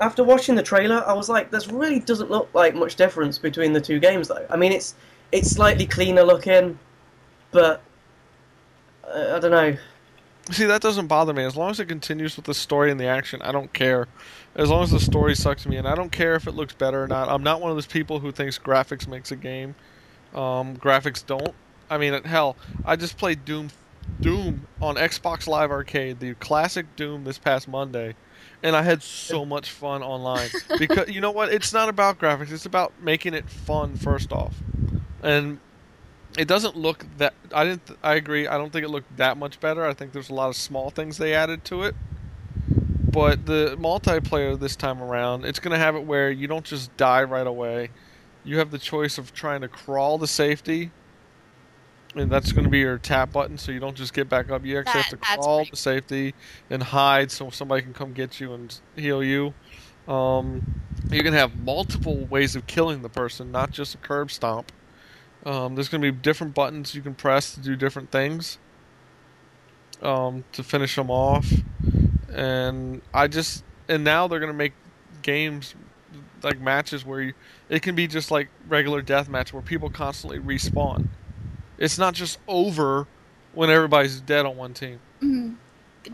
[0.00, 3.72] After watching the trailer, I was like, "This really doesn't look like much difference between
[3.72, 4.94] the two games, though." I mean, it's
[5.32, 6.78] it's slightly cleaner looking,
[7.50, 7.82] but
[9.04, 9.76] uh, I don't know.
[10.50, 11.44] See, that doesn't bother me.
[11.44, 14.08] As long as it continues with the story and the action, I don't care.
[14.56, 17.04] As long as the story sucks me in, I don't care if it looks better
[17.04, 17.28] or not.
[17.28, 19.76] I'm not one of those people who thinks graphics makes a game.
[20.34, 21.54] Um, graphics don't.
[21.88, 23.70] I mean, hell, I just played Doom,
[24.20, 28.14] Doom on Xbox Live Arcade, the classic Doom, this past Monday,
[28.62, 30.48] and I had so much fun online.
[30.78, 31.52] because you know what?
[31.52, 32.50] It's not about graphics.
[32.50, 33.96] It's about making it fun.
[33.96, 34.54] First off,
[35.22, 35.60] and
[36.38, 39.60] it doesn't look that I didn't I agree I don't think it looked that much
[39.60, 39.84] better.
[39.84, 41.94] I think there's a lot of small things they added to it.
[43.12, 46.96] But the multiplayer this time around, it's going to have it where you don't just
[46.96, 47.90] die right away.
[48.42, 50.90] You have the choice of trying to crawl to safety.
[52.14, 54.64] And that's going to be your tap button, so you don't just get back up.
[54.64, 55.70] You actually That- have to crawl right.
[55.70, 56.34] to safety
[56.70, 59.52] and hide so somebody can come get you and heal you.
[60.08, 60.80] Um,
[61.10, 64.72] you can have multiple ways of killing the person, not just a curb stomp.
[65.44, 68.58] Um, there's going to be different buttons you can press to do different things
[70.02, 71.50] um, to finish them off.
[72.32, 74.72] And I just and now they're going to make
[75.22, 75.74] games
[76.42, 77.34] like matches where you,
[77.68, 81.08] it can be just like regular deathmatch where people constantly respawn.
[81.78, 83.06] It's not just over
[83.54, 85.00] when everybody's dead on one team.
[85.20, 85.56] Mhm.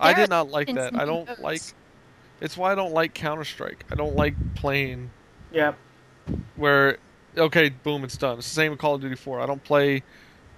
[0.00, 0.94] I did not like that.
[0.94, 1.62] I don't good like.
[2.40, 3.84] It's why I don't like Counter Strike.
[3.90, 5.10] I don't like playing
[5.50, 5.72] Yeah,
[6.56, 6.98] where
[7.38, 8.38] okay, boom, it's done.
[8.38, 9.40] It's the same with Call of Duty 4.
[9.40, 10.02] I don't play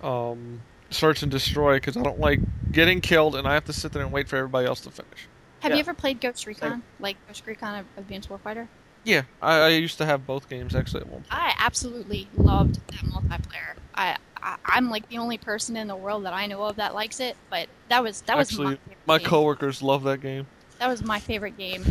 [0.03, 0.61] um,
[0.91, 2.41] Search and Destroy because I don't like
[2.72, 5.28] getting killed and I have to sit there and wait for everybody else to finish.
[5.61, 5.76] Have Yeah.
[5.76, 6.83] you ever played Ghost Recon?
[7.01, 8.66] Like Ghost Recon Advanced Warfighter?
[9.05, 11.26] Yeah, I, I used to have both games actually at one point.
[11.31, 13.74] I absolutely loved that multiplayer.
[13.95, 16.95] I, I I'm like the only person in the world that I know of that
[16.95, 19.26] likes it, but that was that was Actually, my favorite My game.
[19.26, 20.47] coworkers love that game.
[20.78, 21.85] That was my favorite game.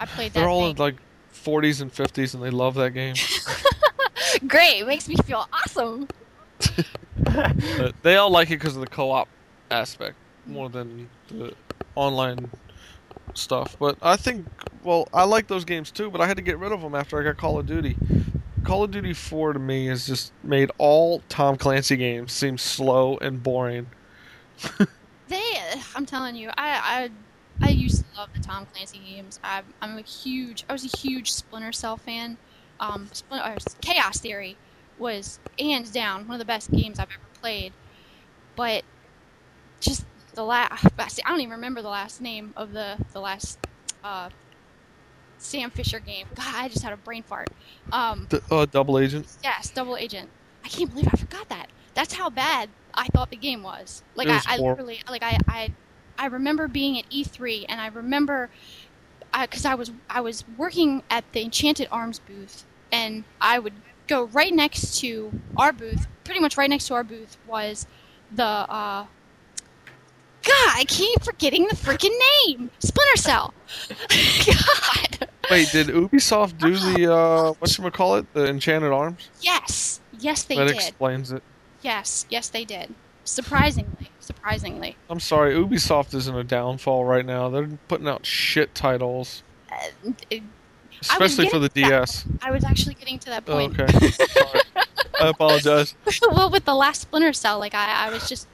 [0.00, 0.40] I played that.
[0.40, 0.70] They're all thing.
[0.70, 0.96] in like
[1.34, 3.14] 40s and 50s and they love that game.
[4.46, 6.08] Great, it makes me feel awesome.
[7.18, 9.28] but they all like it because of the co-op
[9.70, 10.16] aspect
[10.46, 11.54] more than the
[11.94, 12.50] online
[13.34, 13.76] stuff.
[13.78, 14.46] But I think,
[14.82, 16.10] well, I like those games too.
[16.10, 17.96] But I had to get rid of them after I got Call of Duty.
[18.64, 23.16] Call of Duty 4 to me has just made all Tom Clancy games seem slow
[23.18, 23.86] and boring.
[25.28, 25.52] They,
[25.94, 27.10] I'm telling you, I,
[27.60, 29.38] I, I used to love the Tom Clancy games.
[29.44, 32.38] I, I'm a huge, I was a huge Splinter Cell fan.
[32.80, 33.08] Um,
[33.80, 34.56] Chaos Theory
[34.98, 37.72] was hands down one of the best games I've ever played.
[38.56, 38.84] But
[39.80, 40.04] just
[40.34, 43.58] the last, I don't even remember the last name of the the last
[44.02, 44.30] uh,
[45.38, 46.26] Sam Fisher game.
[46.34, 47.48] God, I just had a brain fart.
[47.92, 49.26] Um, D- uh, Double Agent.
[49.42, 50.28] Yes, Double Agent.
[50.64, 51.68] I can't believe I forgot that.
[51.94, 54.02] That's how bad I thought the game was.
[54.14, 55.72] Like was I, I literally, like I, I,
[56.18, 58.50] I remember being at E3, and I remember,
[59.40, 63.74] because I was I was working at the Enchanted Arms booth, and I would
[64.06, 66.06] go right next to our booth.
[66.24, 67.86] Pretty much right next to our booth was
[68.34, 68.44] the.
[68.44, 69.06] uh
[70.44, 72.16] God, I keep forgetting the freaking
[72.46, 72.70] name.
[72.78, 73.52] Splinter Cell.
[74.46, 75.28] God.
[75.50, 78.32] Wait, did Ubisoft do the uh, what call it?
[78.34, 79.28] The Enchanted Arms?
[79.40, 80.76] Yes, yes they that did.
[80.76, 81.42] explains it.
[81.82, 82.94] Yes, yes, they did.
[83.24, 84.96] Surprisingly, surprisingly.
[85.10, 87.50] I'm sorry, Ubisoft is in a downfall right now.
[87.50, 90.36] They're putting out shit titles, Uh,
[91.02, 92.24] especially for the that DS.
[92.42, 93.78] I was actually getting to that Oh, point.
[93.78, 94.10] okay.
[94.10, 94.60] Sorry.
[95.20, 95.94] I apologize.
[96.30, 98.46] well, with the last Splinter Cell, like I, I was just,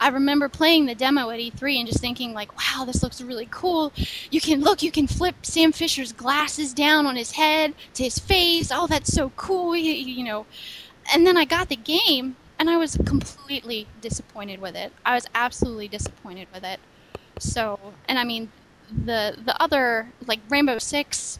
[0.00, 3.48] I remember playing the demo at E3 and just thinking like, wow, this looks really
[3.50, 3.92] cool.
[4.30, 8.18] You can look, you can flip Sam Fisher's glasses down on his head to his
[8.18, 8.70] face.
[8.72, 9.76] Oh, that's so cool.
[9.76, 10.46] You, you know.
[11.12, 14.92] And then I got the game and I was completely disappointed with it.
[15.04, 16.78] I was absolutely disappointed with it.
[17.38, 18.50] So, and I mean,
[19.04, 21.38] the the other like Rainbow Six,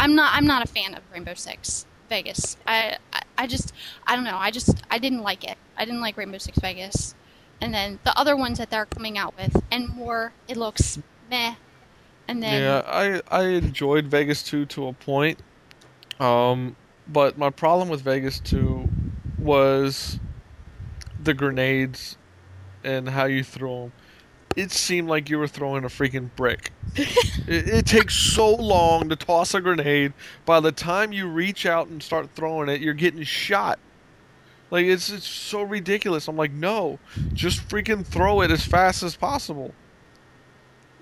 [0.00, 2.56] I'm not I'm not a fan of Rainbow Six Vegas.
[2.66, 3.74] I, I I just
[4.06, 4.38] I don't know.
[4.38, 5.58] I just I didn't like it.
[5.76, 7.14] I didn't like Rainbow Six Vegas.
[7.60, 10.98] And then the other ones that they're coming out with, and more, it looks
[11.30, 11.56] meh.
[12.26, 15.38] And then Yeah, I I enjoyed Vegas 2 to a point.
[16.18, 16.76] Um,
[17.06, 18.88] but my problem with Vegas 2
[19.38, 20.18] was
[21.22, 22.16] the grenades
[22.82, 23.92] and how you throw them.
[24.56, 26.72] It seemed like you were throwing a freaking brick.
[26.96, 30.12] it, it takes so long to toss a grenade.
[30.44, 33.78] By the time you reach out and start throwing it, you're getting shot.
[34.70, 36.28] Like it's it's so ridiculous.
[36.28, 36.98] I'm like, no,
[37.32, 39.72] just freaking throw it as fast as possible.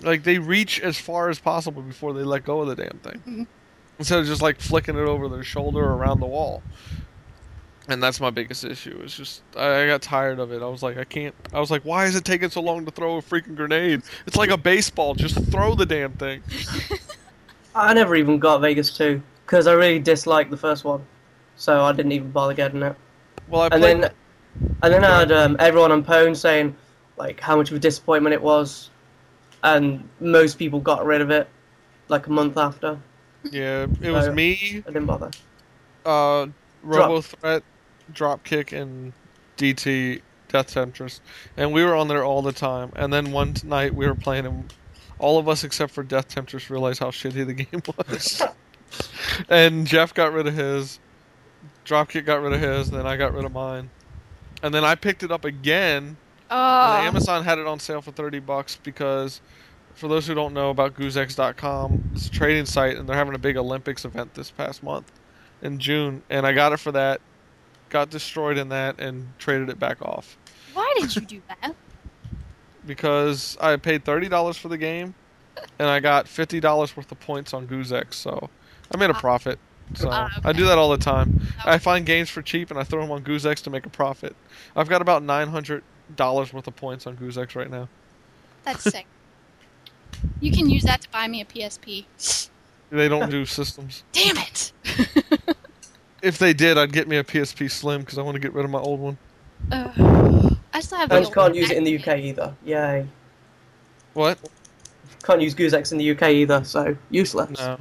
[0.01, 3.21] Like they reach as far as possible before they let go of the damn thing,
[3.27, 3.47] Mhm.
[3.99, 6.63] instead of just like flicking it over their shoulder or around the wall.
[7.89, 8.99] And that's my biggest issue.
[9.03, 10.61] It's just I, I got tired of it.
[10.61, 11.33] I was like, I can't.
[11.51, 14.03] I was like, why is it taking so long to throw a freaking grenade?
[14.27, 15.15] It's like a baseball.
[15.15, 16.43] Just throw the damn thing.
[17.75, 21.05] I never even got Vegas 2 because I really disliked the first one,
[21.55, 22.95] so I didn't even bother getting it.
[23.47, 24.01] Well, I And played.
[24.01, 24.11] then,
[24.83, 26.75] and then I had um, everyone on Pwn saying
[27.17, 28.89] like how much of a disappointment it was,
[29.63, 31.47] and most people got rid of it
[32.07, 32.99] like a month after.
[33.51, 35.31] yeah, it was me, I didn't bother.
[36.05, 36.47] uh,
[36.91, 37.17] Drop.
[37.21, 37.21] Robo
[38.13, 39.13] Dropkick, and
[39.57, 41.21] DT Death Temptress,
[41.57, 42.91] and we were on there all the time.
[42.95, 44.73] And then one night we were playing, and
[45.19, 48.41] all of us except for Death Temptress realized how shitty the game was.
[49.49, 50.99] and Jeff got rid of his,
[51.85, 53.89] Dropkick got rid of his, then I got rid of mine.
[54.63, 56.17] And then I picked it up again.
[56.49, 59.41] oh, And Amazon had it on sale for 30 bucks because,
[59.93, 63.39] for those who don't know about goozex.com, it's a trading site and they're having a
[63.39, 65.11] big Olympics event this past month
[65.61, 66.23] in June.
[66.29, 67.21] And I got it for that,
[67.89, 70.37] got destroyed in that, and traded it back off
[70.73, 71.75] why did you do that?
[72.85, 75.13] because I paid $30 for the game
[75.77, 78.49] and I got $50 worth of points on Goozex, So
[78.93, 79.59] I made a profit.
[79.95, 81.41] So Ah, I do that all the time.
[81.59, 81.71] Okay.
[81.71, 84.35] I find games for cheap and I throw them on Goozex to make a profit.
[84.75, 85.81] I've got about $900
[86.17, 87.89] worth of points on Goozex right now.
[88.63, 89.05] That's sick.
[90.39, 92.05] You can use that to buy me a PSP.
[92.89, 94.03] They don't do systems.
[94.13, 94.71] Damn it!
[96.21, 98.65] If they did, I'd get me a PSP Slim because I want to get rid
[98.65, 99.17] of my old one.
[99.71, 101.09] Uh, I still have.
[101.09, 101.55] the And old can't one.
[101.55, 102.53] use it in the UK either.
[102.65, 103.07] Yay.
[104.13, 104.37] What?
[105.23, 107.57] Can't use Goozex in the UK either, so useless.
[107.59, 107.77] No.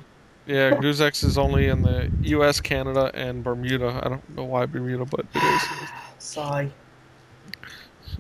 [0.47, 4.01] Yeah, Goozex is only in the U.S., Canada, and Bermuda.
[4.05, 5.63] I don't know why Bermuda, but it is.
[6.19, 6.71] Sigh.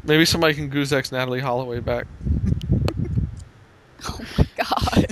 [0.04, 2.06] Maybe somebody can Goozex Natalee Holloway back.
[4.08, 5.06] Oh my god.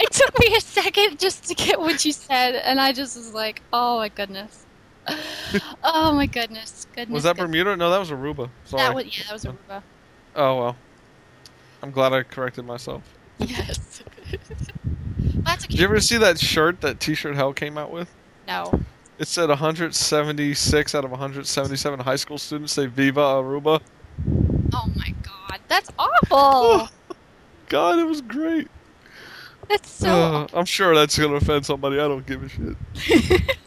[0.00, 3.32] it took me a second just to get what you said, and I just was
[3.32, 4.66] like, oh my goodness.
[5.84, 6.86] Oh my goodness.
[6.94, 7.14] Goodness.
[7.14, 7.46] Was that goodness.
[7.50, 7.76] Bermuda?
[7.76, 8.48] No, that was Aruba.
[8.64, 8.82] Sorry.
[8.82, 9.82] That was, yeah, that was Aruba.
[10.34, 10.76] Oh well.
[11.82, 13.02] I'm glad I corrected myself.
[13.38, 14.02] Yes.
[15.44, 15.68] That's okay.
[15.68, 18.10] Did you ever see that shirt that T-shirt Hell came out with?
[18.48, 18.80] No.
[19.18, 23.80] It said 176 out of 177 high school students say "Viva Aruba."
[24.72, 25.60] Oh my god.
[25.68, 26.88] That's awful.
[27.68, 28.68] God, it was great.
[29.68, 30.08] That's so.
[30.08, 31.96] Uh, I'm sure that's gonna offend somebody.
[31.96, 32.76] I don't give a shit.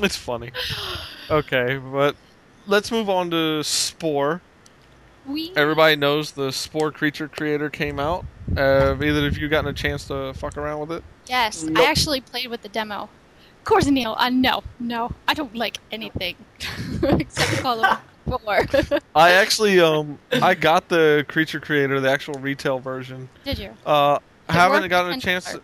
[0.00, 0.52] It's funny.
[1.28, 2.14] Okay, but
[2.68, 4.40] let's move on to Spore.
[5.26, 5.52] we.
[5.56, 8.24] Everybody knows the Spore creature creator came out.
[8.56, 11.04] Uh, have either of you gotten a chance to fuck around with it?
[11.26, 11.78] Yes, Nope.
[11.84, 13.02] I actually played with the demo.
[13.58, 14.14] Of course, Neil.
[14.18, 16.36] Uh, no, no, I don't like anything
[17.02, 18.98] except Call of Duty 4.
[19.16, 23.28] I actually, um, I got the creature creator, the actual retail version.
[23.44, 23.74] Did you?
[23.84, 25.52] Uh, It haven't gotten a chance.
[25.52, 25.60] To.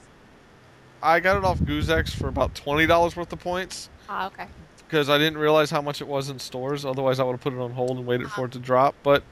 [1.03, 4.47] I got it off Goozex for about twenty dollars worth of points Ah, okay.
[4.79, 6.85] because I didn't realize how much it was in stores.
[6.85, 8.95] Otherwise, I would have put it on hold and waited for it to drop.
[9.03, 9.23] But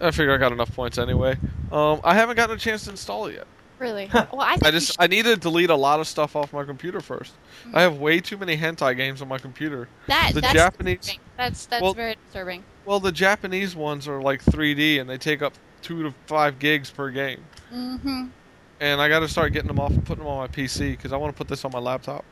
[0.00, 1.36] I figure I got enough points anyway.
[1.70, 3.46] Um, I haven't gotten a chance to install it yet.
[3.78, 4.10] Really?
[4.12, 6.64] Well, I, think I just I need to delete a lot of stuff off my
[6.64, 7.32] computer first.
[7.72, 9.88] I have way too many hentai games on my computer.
[10.06, 11.20] that the that's Japanese- disturbing.
[11.38, 12.64] That's that's Well- very disturbing.
[12.86, 16.90] Well, the Japanese ones are like 3D and they take up two to five gigs
[16.90, 17.44] per game.
[17.72, 18.26] Mm-hmm.
[18.80, 21.12] And I got to start getting them off and putting them on my PC because
[21.12, 22.24] I want to put this on my laptop.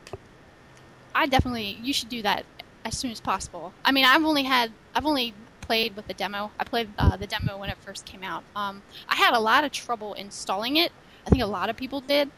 [1.13, 2.43] I definitely you should do that
[2.85, 3.71] as soon as possible.
[3.85, 6.49] I mean, I've only had I've only played with the demo.
[6.59, 8.43] I played uh, the demo when it first came out.
[8.55, 10.91] Um, I had a lot of trouble installing it.
[11.27, 12.31] I think a lot of people did.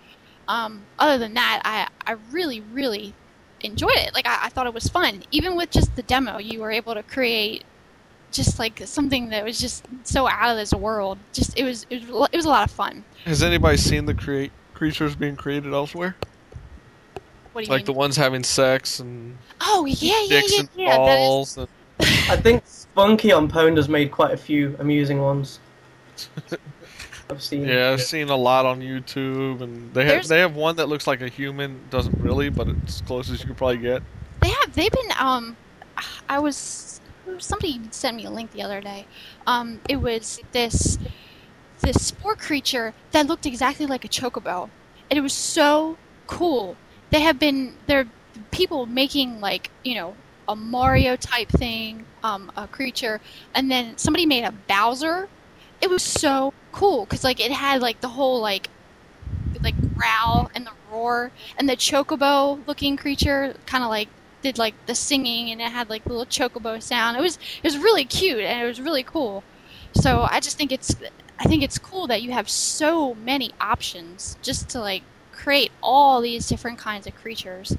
[0.47, 3.13] Um, other than that, I I really really
[3.61, 4.13] enjoyed it.
[4.13, 5.23] Like I, I thought it was fun.
[5.31, 7.63] Even with just the demo, you were able to create
[8.31, 11.17] just like something that was just so out of this world.
[11.33, 13.03] Just it was it was, it was a lot of fun.
[13.25, 16.15] Has anybody seen the create creatures being created elsewhere?
[17.53, 17.85] What do you Like mean?
[17.85, 20.97] the ones having sex and oh yeah yeah dicks yeah and yeah.
[20.97, 21.57] Balls.
[21.57, 21.67] and-
[22.29, 25.59] I think Spunky on Ponder's made quite a few amusing ones.
[27.29, 27.65] I've seen.
[27.65, 31.07] Yeah, I've seen a lot on YouTube, and they have they have one that looks
[31.07, 31.79] like a human.
[31.89, 34.01] Doesn't really, but it's as close as you could probably get.
[34.41, 34.73] They have.
[34.73, 35.11] They've been.
[35.19, 35.55] Um,
[36.27, 37.00] I was.
[37.39, 39.05] Somebody sent me a link the other day.
[39.47, 40.97] Um, it was this
[41.79, 44.69] this spore creature that looked exactly like a chocobo,
[45.09, 45.97] and it was so
[46.27, 46.75] cool.
[47.09, 48.07] They have been there.
[48.51, 50.15] People making like you know
[50.47, 53.19] a Mario type thing, um, a creature,
[53.53, 55.29] and then somebody made a Bowser.
[55.81, 58.69] It was so cool because like it had like the whole like
[59.63, 64.07] like growl and the roar and the chocobo looking creature kind of like
[64.41, 67.17] did like the singing and it had like the little chocobo sound.
[67.17, 69.43] It was it was really cute and it was really cool.
[69.93, 70.95] So I just think it's
[71.39, 76.21] I think it's cool that you have so many options just to like create all
[76.21, 77.75] these different kinds of creatures.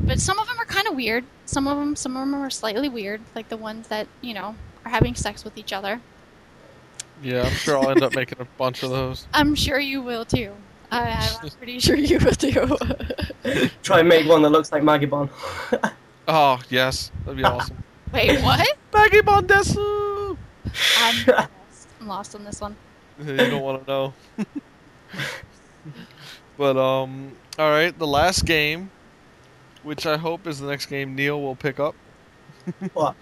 [0.00, 1.24] But some of them are kind of weird.
[1.44, 4.56] Some of them some of them are slightly weird, like the ones that, you know,
[4.84, 6.00] are having sex with each other.
[7.22, 9.26] Yeah, I'm sure I'll end up making a bunch of those.
[9.34, 10.54] I'm sure you will too.
[10.90, 12.76] I, I'm pretty sure you will do.
[13.82, 15.30] Try and make one that looks like Maggie Magibon.
[16.30, 17.82] Oh yes, that'd be awesome.
[18.12, 18.68] Wait, what?
[18.92, 20.36] Maggie Bondesu.
[20.98, 21.88] I'm lost.
[22.00, 22.76] I'm lost on this one.
[23.18, 24.14] You don't want to know.
[26.58, 28.90] but um, all right, the last game,
[29.82, 31.94] which I hope is the next game Neil will pick up.
[32.92, 33.14] What?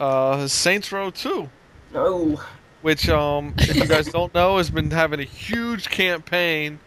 [0.00, 1.50] Uh, Saints Row Two.
[1.92, 2.40] No.
[2.80, 6.78] which um if you guys don't know has been having a huge campaign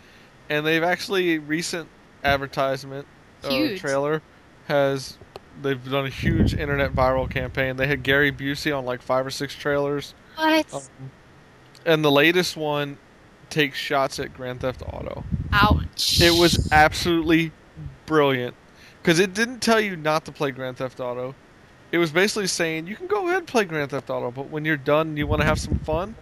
[0.50, 1.88] and they've actually recent
[2.24, 3.06] advertisement
[3.44, 4.22] uh, trailer
[4.68, 5.18] has
[5.62, 9.30] they've done a huge internet viral campaign they had gary busey on like five or
[9.32, 10.74] six trailers What?
[10.74, 10.82] um,
[11.86, 12.98] and the latest one
[13.50, 15.24] takes shots at grand theft auto
[15.54, 16.22] Ouch.
[16.22, 17.52] it was absolutely
[18.06, 18.56] brilliant
[19.02, 21.34] because it didn't tell you not to play Grand Theft Auto.
[21.92, 24.66] It was basically saying you can go ahead and play Grand Theft Auto, but when
[24.66, 26.16] you're done and you want to have some fun,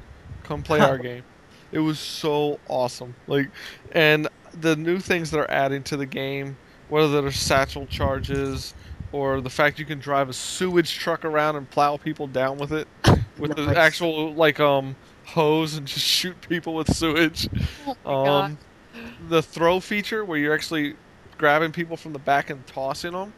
[0.43, 1.23] come play our game.
[1.71, 3.15] It was so awesome.
[3.27, 3.49] Like,
[3.91, 6.57] and the new things that are adding to the game,
[6.89, 8.73] whether they're satchel charges
[9.11, 12.71] or the fact you can drive a sewage truck around and plow people down with
[12.71, 12.87] it,
[13.37, 14.95] with the actual like um
[15.25, 17.49] hose and just shoot people with sewage.
[18.05, 18.25] Oh.
[18.25, 18.57] Um,
[19.29, 20.95] the throw feature where you're actually
[21.37, 23.33] grabbing people from the back and tossing them.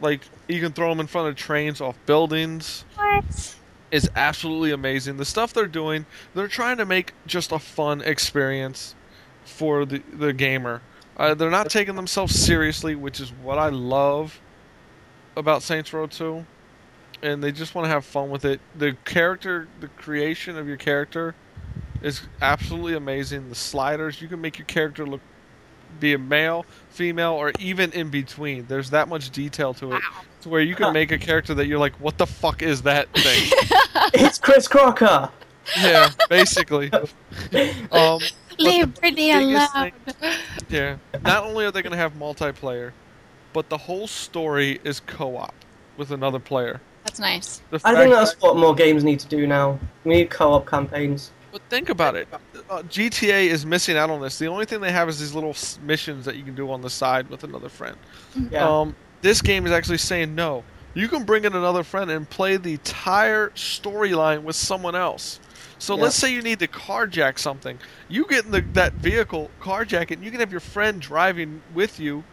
[0.00, 2.84] Like you can throw them in front of trains off buildings.
[2.94, 3.55] What?
[3.90, 5.16] Is absolutely amazing.
[5.16, 8.94] The stuff they're doing, they're trying to make just a fun experience
[9.44, 10.82] for the the gamer.
[11.16, 14.40] Uh, they're not taking themselves seriously, which is what I love
[15.36, 16.44] about Saints Row 2.
[17.22, 18.60] And they just want to have fun with it.
[18.76, 21.34] The character, the creation of your character
[22.02, 23.48] is absolutely amazing.
[23.48, 25.22] The sliders, you can make your character look
[26.00, 28.66] be a male, female, or even in between.
[28.66, 30.02] There's that much detail to it.
[30.02, 30.22] Wow.
[30.42, 33.12] To where you can make a character that you're like, what the fuck is that
[33.14, 33.50] thing?
[34.14, 35.30] it's Chris Crocker.
[35.78, 36.90] yeah, basically.
[37.92, 38.20] Um,
[38.58, 39.92] Leave Britney biggest alone.
[40.68, 40.96] yeah.
[41.22, 42.92] Not only are they going to have multiplayer,
[43.52, 45.54] but the whole story is co-op
[45.96, 46.80] with another player.
[47.04, 47.62] That's nice.
[47.84, 49.78] I think that's what more games need to do now.
[50.04, 51.30] We need co-op campaigns.
[51.56, 52.28] But think about it.
[52.68, 54.38] Uh, GTA is missing out on this.
[54.38, 56.90] The only thing they have is these little missions that you can do on the
[56.90, 57.96] side with another friend.
[58.50, 58.80] Yeah.
[58.80, 60.64] Um, this game is actually saying no.
[60.92, 65.40] You can bring in another friend and play the entire storyline with someone else.
[65.78, 66.02] So Yeah.
[66.02, 67.78] let's say you need to carjack something.
[68.06, 71.62] You get in the, that vehicle, carjack it, and you can have your friend driving
[71.72, 72.24] with you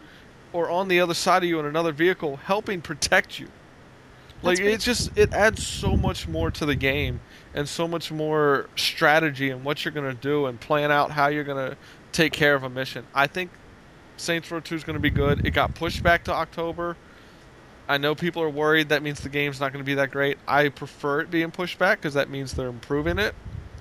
[0.52, 3.48] or on the other side of you in another vehicle helping protect you.
[4.42, 7.20] Like it just it adds so much more to the game
[7.54, 11.28] and so much more strategy and what you're going to do and plan out how
[11.28, 11.76] you're going to
[12.12, 13.06] take care of a mission.
[13.14, 13.50] I think
[14.16, 15.46] Saints Row 2 is going to be good.
[15.46, 16.96] It got pushed back to October.
[17.88, 20.38] I know people are worried that means the game's not going to be that great.
[20.48, 23.34] I prefer it being pushed back because that means they're improving it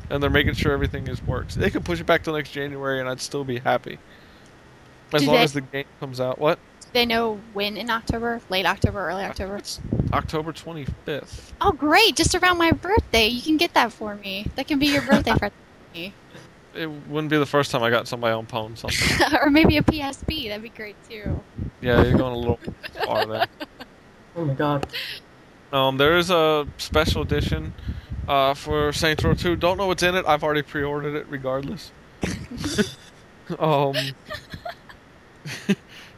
[0.10, 1.56] and they're making sure everything is works.
[1.56, 3.98] They could push it back to next January and I'd still be happy.
[5.14, 6.38] As Do long they- as the game comes out.
[6.40, 6.60] What?
[6.82, 8.42] Do they know when in October?
[8.50, 9.56] Late October, early October?
[9.58, 9.80] It's
[10.14, 11.52] October 25th.
[11.60, 12.16] Oh, great!
[12.16, 13.28] Just around my birthday.
[13.28, 14.48] You can get that for me.
[14.56, 15.54] That can be your birthday present
[15.92, 16.14] for me.
[16.76, 19.38] It wouldn't be the first time I got somebody on Pwn something.
[19.42, 20.48] or maybe a PSP.
[20.48, 21.40] That'd be great too.
[21.82, 22.60] Yeah, you're going a little
[23.06, 23.48] far there.
[24.36, 24.88] Oh my god.
[25.72, 27.72] Um, there is a special edition
[28.28, 29.56] uh, for Saints Row 2.
[29.58, 30.26] Don't know what's in it.
[30.28, 31.92] I've already pre-ordered it, regardless.
[33.60, 33.96] um,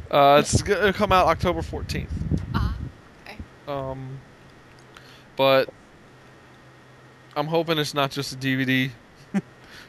[0.10, 2.08] uh, it's gonna come out October 14th.
[3.68, 3.72] Okay.
[3.72, 4.20] Um,
[5.36, 5.70] but
[7.36, 8.90] I'm hoping it's not just a DVD.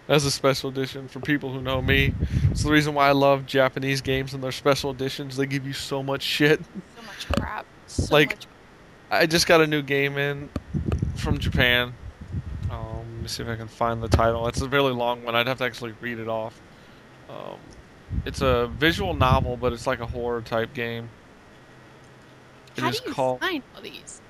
[0.08, 2.14] As a special edition for people who know me,
[2.50, 5.36] it's the reason why I love Japanese games and their special editions.
[5.36, 6.60] They give you so much shit.
[6.96, 7.66] So much crap.
[7.86, 8.46] So Like- much.
[9.08, 10.48] I just got a new game in
[11.14, 11.94] from Japan.
[12.72, 14.48] Um, let me see if I can find the title.
[14.48, 15.36] It's a really long one.
[15.36, 16.60] I'd have to actually read it off.
[17.30, 17.54] Um,
[18.24, 21.08] it's a visual novel, but it's like a horror type game.
[22.76, 24.20] It How do you called find all these?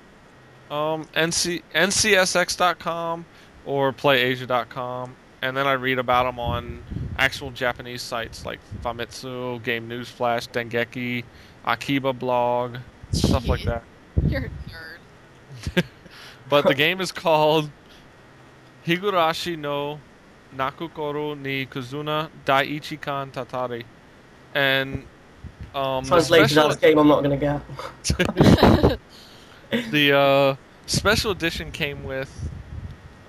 [0.69, 3.25] um, NC, ncsx.com
[3.65, 6.83] or playasia.com, and then I read about them on
[7.17, 11.23] actual Japanese sites like Famitsu, Game News Flash, Dengeki,
[11.65, 12.77] Akiba blog,
[13.11, 13.83] stuff like that.
[14.27, 15.83] You're a nerd.
[16.49, 17.69] But the game is called
[18.85, 19.99] Higurashi no
[20.55, 23.83] Nakukoro ni Kizuna Daiichi-kan Tatari.
[24.55, 25.05] And
[25.75, 27.61] um, the Translated special, as game I'm not gonna get.
[29.91, 32.49] the uh, special edition came with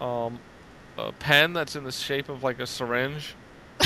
[0.01, 0.39] um,
[0.97, 3.35] a pen that's in the shape of like a syringe.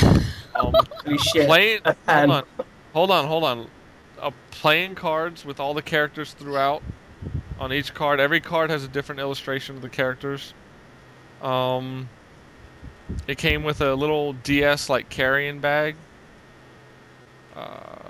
[0.55, 0.75] Um,
[1.07, 1.47] Holy shit.
[1.47, 2.31] playing, a hold pen.
[2.31, 2.45] on,
[2.93, 3.69] hold on, hold on.
[4.21, 6.83] Uh, playing cards with all the characters throughout
[7.59, 8.21] on each card.
[8.21, 10.53] Every card has a different illustration of the characters.
[11.41, 12.11] Um,
[13.27, 15.97] it came with a little DS like carrying bag.
[17.57, 18.02] Uh,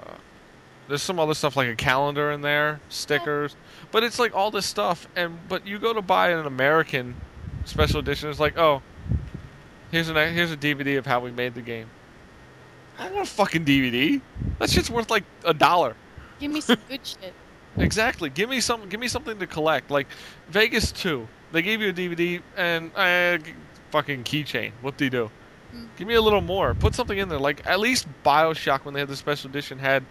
[0.89, 3.57] there's some other stuff like a calendar in there, stickers,
[3.91, 5.09] but it's like all this stuff.
[5.17, 7.15] And but you go to buy an American
[7.65, 8.83] special edition, it's like, oh,
[9.91, 11.89] here's an here's a DVD of how we made the game.
[12.99, 14.21] I don't want a fucking DVD.
[14.59, 15.97] That shit's worth like a dollar.
[16.41, 17.33] Give me some good shit.
[17.79, 18.29] Exactly.
[18.29, 18.89] Give me some.
[18.89, 19.91] Give me something to collect.
[19.91, 20.07] Like
[20.49, 21.27] Vegas Two.
[21.53, 23.53] They gave you a DVD and uh, g-
[23.91, 24.73] fucking keychain.
[24.81, 25.31] What do you do?
[25.75, 25.87] Mm.
[25.97, 26.75] Give me a little more.
[26.75, 27.39] Put something in there.
[27.39, 30.05] Like at least Bioshock when they had the special edition had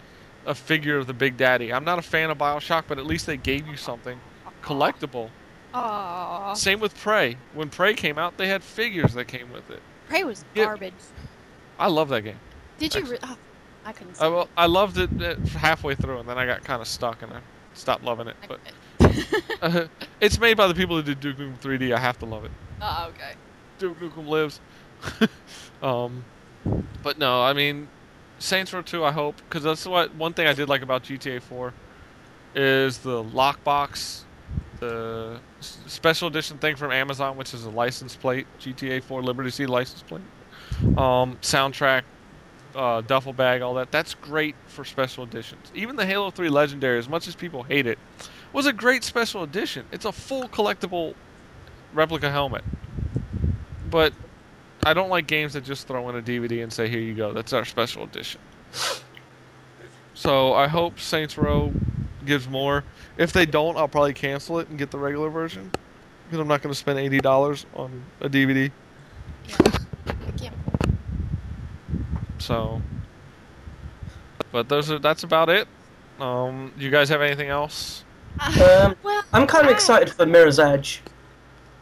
[0.46, 1.72] a figure of the Big Daddy.
[1.72, 4.18] I'm not a fan of Bioshock, but at least they gave you something
[4.62, 5.30] collectible.
[5.74, 6.56] Aww.
[6.56, 7.36] Same with Prey.
[7.54, 9.80] When Prey came out, they had figures that came with it.
[10.08, 10.64] Prey was Yeah.
[10.64, 10.92] garbage.
[11.78, 12.38] I love that game.
[12.78, 13.04] Did you?
[13.04, 13.36] Re- oh,
[13.84, 14.20] I couldn't.
[14.20, 17.22] I, well, I loved it uh, halfway through, and then I got kind of stuck,
[17.22, 17.40] and I
[17.74, 18.36] stopped loving it.
[18.46, 18.60] But
[19.00, 19.90] couldn't.
[20.20, 21.94] it's made by the people who did Duke Nukem 3D.
[21.94, 22.50] I have to love it.
[22.80, 23.32] oh, okay.
[23.78, 24.60] Duke Nukem lives.
[25.82, 26.24] um,
[27.02, 27.88] but no, I mean,
[28.42, 29.04] Saints Row 2.
[29.04, 31.72] I hope because that's what one thing I did like about GTA 4
[32.54, 34.22] is the lockbox,
[34.80, 39.66] the special edition thing from Amazon, which is a license plate, GTA 4 Liberty City
[39.68, 40.22] license plate,
[40.98, 42.02] um, soundtrack,
[42.74, 43.92] uh, duffel bag, all that.
[43.92, 45.70] That's great for special editions.
[45.74, 47.98] Even the Halo 3 Legendary, as much as people hate it,
[48.52, 49.86] was a great special edition.
[49.92, 51.14] It's a full collectible
[51.94, 52.64] replica helmet.
[53.88, 54.12] But
[54.84, 57.32] I don't like games that just throw in a DVD and say, "Here you go,
[57.32, 58.40] that's our special edition."
[60.14, 61.72] So I hope Saints Row
[62.26, 62.84] gives more.
[63.16, 65.70] If they don't, I'll probably cancel it and get the regular version
[66.26, 68.70] because I'm not going to spend eighty dollars on a DVD.
[70.38, 70.50] Yeah.
[72.38, 72.82] So,
[74.50, 75.68] but those are that's about it.
[76.20, 78.04] Um, you guys have anything else?
[78.40, 81.02] Um, well, I'm kind of excited for Mirror's Edge.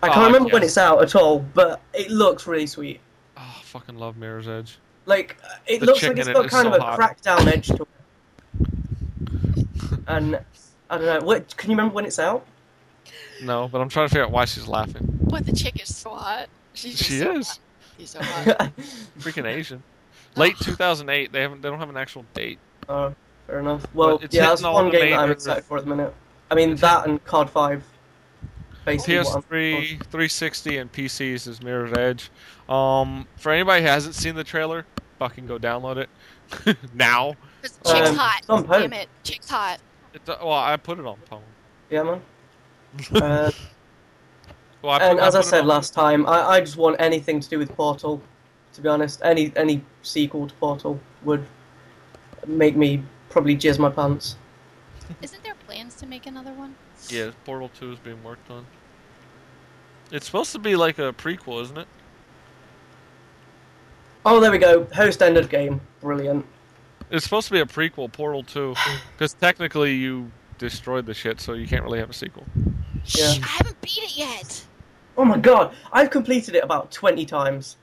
[0.03, 0.55] I can't oh, remember yeah.
[0.55, 3.01] when it's out at all, but it looks really sweet.
[3.37, 4.79] Oh, I fucking love Mirror's Edge.
[5.07, 5.37] Like
[5.67, 6.99] it the looks like it's got it kind so of a hot.
[6.99, 7.89] crackdown edge to it.
[10.09, 10.41] and
[10.89, 11.27] I don't know.
[11.27, 12.45] What can you remember when it's out?
[13.43, 15.03] No, but I'm trying to figure out why she's laughing.
[15.21, 16.49] What the chick is so hot.
[16.75, 17.49] She's she so is.
[17.49, 17.59] Hot.
[17.99, 18.73] She's so hot.
[19.19, 19.83] Freaking Asian.
[20.37, 21.33] Late 2008.
[21.33, 21.63] They haven't.
[21.63, 22.59] They don't have an actual date.
[22.89, 23.15] Oh, uh,
[23.47, 23.87] fair enough.
[23.95, 26.15] Well, yeah, that's one game that I'm excited for at the minute.
[26.51, 27.85] I mean, that and COD 5.
[28.99, 32.31] PS3, 360, and PCs is Mirror's Edge.
[32.69, 34.87] Um, for anybody who hasn't seen the trailer,
[35.19, 37.35] fucking go download it now.
[37.63, 38.45] chick's Um, hot.
[38.45, 38.81] some post.
[38.81, 39.09] Damn it.
[39.25, 39.79] Chick's hot.
[40.15, 41.43] It, well, I put it on phone.
[41.91, 42.23] Yeah, man.
[43.15, 43.51] Uh,
[44.83, 47.49] Well, I put, and as I said last time, I, I just want anything to
[47.49, 48.21] do with Portal.
[48.73, 51.47] To be honest, any any sequel to Portal would
[52.47, 54.37] make me probably jizz my pants.
[55.23, 56.75] Isn't there plans to make another one?
[57.09, 58.65] yeah, Portal 2 is being worked on.
[60.13, 61.89] It's supposed to be like a prequel, isn't it?
[64.25, 64.85] Oh, there we go.
[64.95, 65.81] Host ended game.
[66.01, 66.45] Brilliant.
[67.11, 68.75] It's supposed to be a prequel, Portal 2,
[69.13, 72.45] because technically you destroyed the shit, so you can't really have a sequel.
[73.07, 73.35] Yeah.
[73.43, 74.65] I haven't beat it yet.
[75.17, 77.77] Oh my god, I've completed it about twenty times.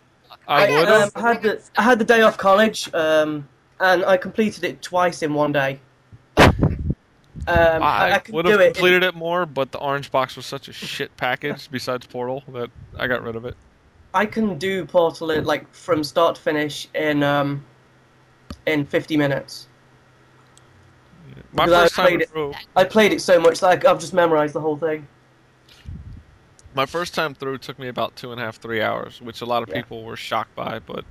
[0.48, 1.10] I Okay, would um.
[1.16, 3.48] I had the I had the day off college, um,
[3.80, 5.80] and I completed it twice in one day.
[7.48, 8.68] Um, I, I I could would have it.
[8.68, 12.44] in- completed it more, but the orange box was such a shit package besides Portal
[12.54, 13.56] that I got rid of it.
[14.14, 17.64] I can do Portal in, like from start to finish in um,
[18.66, 19.68] in fifty minutes.
[21.54, 24.00] My Because I first time played it- I played it so much that I, I've
[24.00, 25.08] just memorized the whole thing.
[26.74, 29.46] My first time through took me about two and a half, three hours, which a
[29.46, 29.76] lot of Yeah.
[29.82, 31.06] people were shocked by, but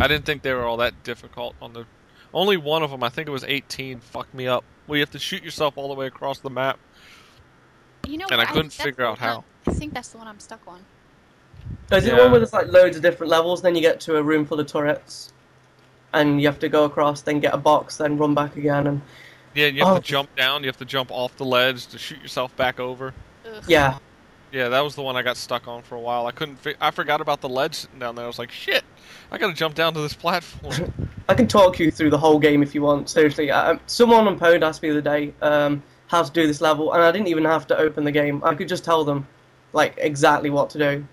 [0.00, 1.56] I didn't think they were all that difficult.
[1.60, 1.86] On the
[2.32, 4.64] only one of them, I think it was 18, fucked me up.
[4.92, 6.78] Where you have to shoot yourself all the way across the map,
[8.06, 8.48] You know, and I what?
[8.48, 9.42] couldn't that's figure out how.
[9.66, 10.80] I think that's the one I'm stuck on.
[11.90, 14.22] Is it one where there's like loads of different levels, then you get to a
[14.22, 15.32] room full of turrets,
[16.12, 19.00] and you have to go across, then get a box, then run back again, and
[19.54, 19.96] Yeah, you have Oh.
[19.96, 20.62] to jump down.
[20.62, 23.14] You have to jump off the ledge to shoot yourself back over.
[23.50, 23.64] Ugh.
[23.66, 23.96] yeah,
[24.52, 26.26] Yeah, that was the one I got stuck on for a while.
[26.26, 26.56] I couldn't.
[26.56, 28.24] Fi- I forgot about the ledge sitting down there.
[28.24, 28.84] I was like, shit,
[29.30, 30.92] I gotta jump down to this platform.
[31.28, 33.08] I can talk you through the whole game if you want.
[33.08, 36.60] Seriously, I, someone on Pwned asked me the other day um, how to do this
[36.60, 38.44] level, and I didn't even have to open the game.
[38.44, 39.26] I could just tell them
[39.72, 41.06] like exactly what to do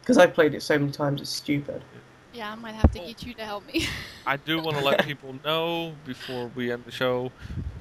[0.00, 1.20] because I've played it so many times.
[1.20, 1.82] It's stupid.
[2.32, 3.86] Yeah, I might have to get you to help me.
[4.26, 7.32] I do want to let people know before we end the show.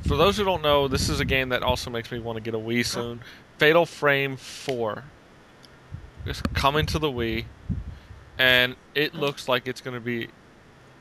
[0.07, 2.41] For those who don't know, this is a game that also makes me want to
[2.41, 3.21] get a Wii soon.
[3.59, 5.03] Fatal Frame 4
[6.25, 7.45] is coming to the Wii,
[8.37, 10.29] and it looks like it's going to be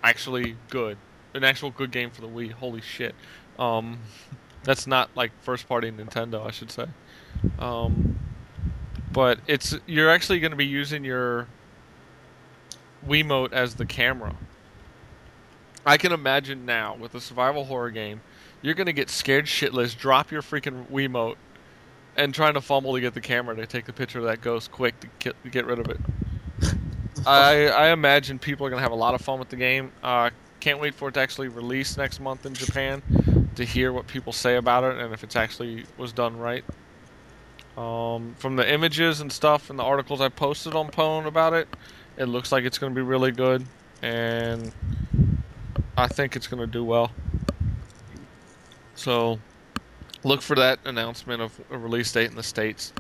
[0.03, 0.99] actually good.
[1.35, 2.51] An actual good game for the Wii.
[2.51, 3.15] Holy shit.
[3.61, 4.01] Um,
[4.65, 6.87] that's not like first party Nintendo, I should say.
[7.61, 8.19] Um,
[9.13, 11.47] but it's you're actually going to be using your
[13.07, 14.35] Wiimote as the camera.
[15.87, 18.21] I can imagine now with a survival horror game,
[18.61, 21.37] you're gonna get scared shitless, drop your freaking Wiimote,
[22.19, 24.71] and trying to fumble to get the camera to take the picture of that ghost
[24.71, 25.99] quick to get, to get rid of it.
[27.27, 29.93] I I imagine people are gonna have a lot of fun with the game.
[30.03, 30.31] Uh,
[30.61, 33.03] can't wait for it to actually release next month in Japan
[33.55, 36.65] to hear what people say about it and if it's actually was done right.
[37.77, 41.69] Um, from the images and stuff and the articles I posted on Pwn about it,
[42.17, 43.65] it looks like it's going to be really good,
[44.03, 44.73] and
[45.97, 47.13] I think it's going to do well.
[48.97, 49.39] So,
[50.25, 52.93] look for that announcement of a release date in the states.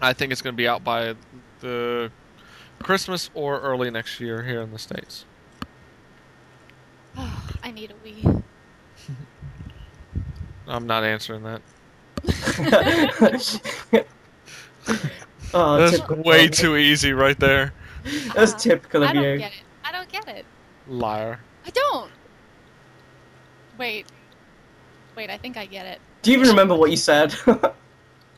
[0.00, 1.14] I think it's going to be out by
[1.60, 2.10] the
[2.82, 5.24] Christmas or early next year here in the states.
[7.16, 8.42] Oh, I need a Wii.
[10.68, 11.62] I'm not answering that.
[15.54, 17.72] oh, That's typical way too easy right there.
[18.34, 19.38] That's Uh, typical I of don't you.
[19.38, 19.62] get it.
[19.84, 20.44] I don't get it.
[20.88, 21.38] Liar.
[21.66, 22.10] I don't.
[23.78, 24.06] Wait.
[25.16, 25.98] Wait, I think I get it.
[26.22, 27.34] Do you even remember what you said?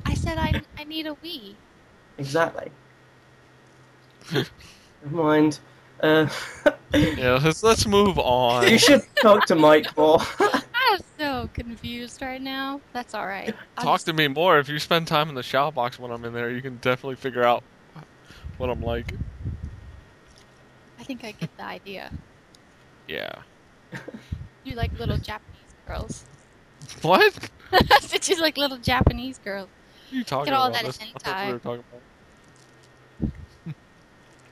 [0.07, 1.55] I said I, I need a Wii.
[2.19, 2.71] exactly.
[4.33, 4.47] Never
[5.11, 5.59] mind.
[6.01, 6.29] Uh,
[6.95, 8.69] Yeah, let's, let's move on.
[8.69, 10.21] you should talk to Mike more.
[10.41, 12.81] I'm so confused right now.
[12.93, 13.55] That's alright.
[13.77, 14.59] I'll Talk just- to me more.
[14.59, 17.17] If you spend time in the shout box when I'm in there, you can definitely
[17.17, 17.63] figure out
[18.59, 19.13] what I'm like.
[21.01, 22.13] I think I get the idea.
[23.09, 23.33] Yeah.
[24.65, 26.25] You like little Japanese girls.
[27.03, 27.51] What?
[27.73, 29.69] I said you like little Japanese girls.
[30.09, 30.83] What are you talking all about?
[30.83, 31.53] that That's not what we hentai.
[31.53, 32.03] were talking about.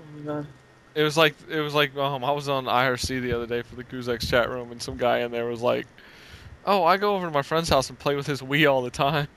[0.01, 0.47] Oh my God.
[0.95, 3.77] It was like it was like um I was on IRC the other day for
[3.77, 5.87] the Goozex chat room and some guy in there was like,
[6.65, 8.91] "Oh, I go over to my friend's house and play with his Wii all the
[8.91, 9.29] time,"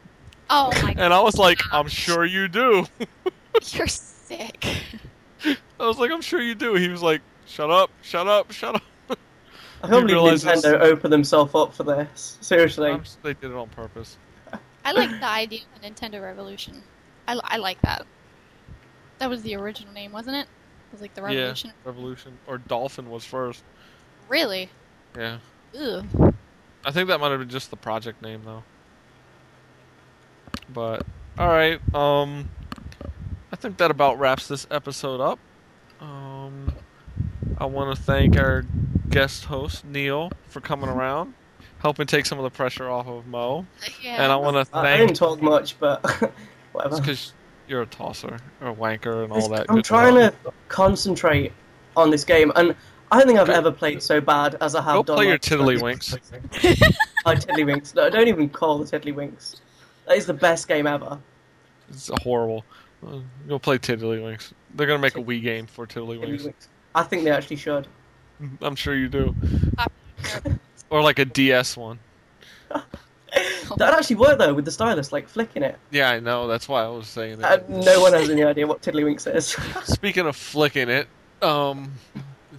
[0.49, 2.85] Oh my god, and I was like, "I'm sure you do."
[3.71, 4.65] you're sick.
[5.45, 8.75] I was like, "I'm sure you do." He was like, "Shut up, shut up, shut
[8.75, 8.83] up."
[9.83, 12.37] I can't believe realise it's- Nintendo opened themselves up for this.
[12.41, 12.89] Seriously.
[12.91, 14.17] I'm s- they did it on purpose.
[14.85, 16.81] I like the idea of the Nintendo Revolution.
[17.27, 18.05] I, I like that.
[19.19, 20.47] That was the original name, wasn't it?
[20.47, 21.69] It was like the Revolution.
[21.69, 23.63] Yeah, Revolution or Dolphin was first.
[24.27, 24.69] Really?
[25.17, 25.37] Yeah,
[25.79, 26.05] Ugh.
[26.85, 28.63] I think that might have been just the project name though.
[30.73, 31.05] But
[31.37, 32.49] all right, um,
[33.51, 35.39] I think that about wraps this episode up.
[35.99, 36.73] Um,
[37.57, 38.63] I want to thank our
[39.09, 41.33] guest host Neil for coming around,
[41.79, 43.65] helping take some of the pressure off of Mo,
[44.01, 44.23] Yeah.
[44.23, 46.01] and I want to I, I didn't talk much, but
[46.71, 46.97] whatever.
[46.99, 47.33] because
[47.67, 49.65] you're a tosser or a wanker and all that.
[49.69, 50.33] I'm trying to
[50.67, 51.51] concentrate
[51.97, 52.75] on this game, and
[53.11, 55.15] I don't think I've ever played so bad as I have Go done.
[55.17, 56.17] play your tiddlywinks.
[57.25, 57.95] Oh, tiddlywinks.
[57.95, 59.57] No, don't even call the tiddlywinks.
[60.07, 61.19] That is the best game ever.
[61.89, 62.63] It's horrible.
[63.05, 64.51] Uh, Go play Tiddlywinks.
[64.75, 66.41] They're gonna make a Wii game for Tiddlywinks.
[66.43, 66.67] Tiddlywinks.
[66.95, 67.87] I think they actually should.
[68.61, 69.35] I'm sure you do.
[70.91, 71.99] Or like a DS one.
[73.77, 75.77] That actually worked though with the stylus, like flicking it.
[75.91, 76.47] Yeah, I know.
[76.47, 77.69] That's why I was saying And that.
[77.69, 79.49] no one has any idea what tiddlywinks is.
[79.85, 81.07] Speaking of flicking it,
[81.43, 81.91] um,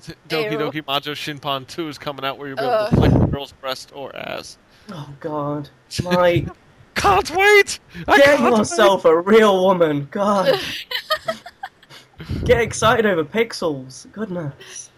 [0.00, 2.90] T- Doki Doki Majo Shinpan 2 is coming out where you'll be able Ugh.
[2.90, 4.56] to flick a girl's breast or ass.
[4.92, 5.68] oh god,
[6.04, 6.46] Mike,
[6.94, 7.80] Can't wait!
[8.06, 10.06] I get can't yourself a real woman.
[10.12, 10.56] God,
[12.44, 14.10] get excited over pixels.
[14.12, 14.89] Goodness.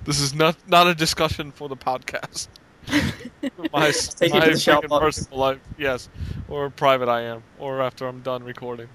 [0.04, 2.50] This is not not a discussion for the podcast.
[3.74, 6.10] my Take it my to the freaking personal life, yes,
[6.48, 8.90] or private I am, or after I'm done recording.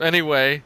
[0.00, 0.62] Anyway,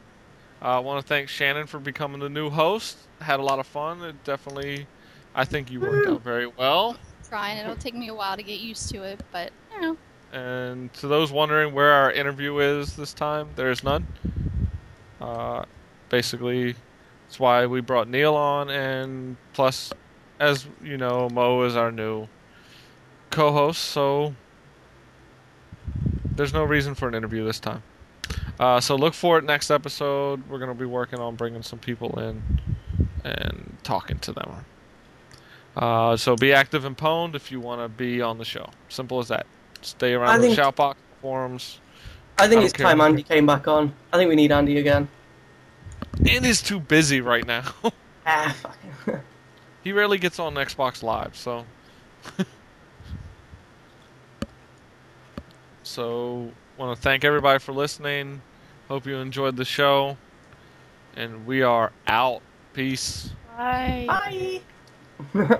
[0.61, 3.09] I want to thank Shannon for becoming the new host.
[3.21, 4.03] Had a lot of fun.
[4.03, 4.87] It definitely,
[5.35, 6.97] I think you worked out very well.
[7.27, 7.57] Trying.
[7.57, 9.51] It'll take me a while to get used to it, but
[10.31, 14.05] And to those wondering where our interview is this time, there is none.
[15.19, 15.65] Uh,
[16.09, 16.75] basically,
[17.25, 19.91] that's why we brought Neil on, and plus,
[20.39, 22.27] as you know, Mo is our new
[23.31, 24.35] co-host, so
[26.35, 27.83] there's no reason for an interview this time.
[28.59, 30.47] Uh, so look for it next episode.
[30.47, 32.41] We're gonna be working on bringing some people in
[33.23, 34.65] and talking to them.
[35.75, 38.69] Uh, so be active and pwned if you want to be on the show.
[38.89, 39.45] Simple as that.
[39.81, 41.79] Stay I around the think- shoutbox forums.
[42.37, 43.93] I think I it's time Andy came back on.
[44.13, 45.09] I think we need Andy again.
[46.27, 47.63] Andy's too busy right now.
[48.31, 49.21] Ah, fucking.
[49.83, 51.65] he rarely gets on Xbox Live, so.
[55.83, 58.43] so, want to thank everybody for listening.
[58.87, 60.15] Hope you enjoyed the show.
[61.15, 62.43] And we are out.
[62.73, 63.31] Peace.
[63.57, 64.61] Bye.
[65.33, 65.59] Bye.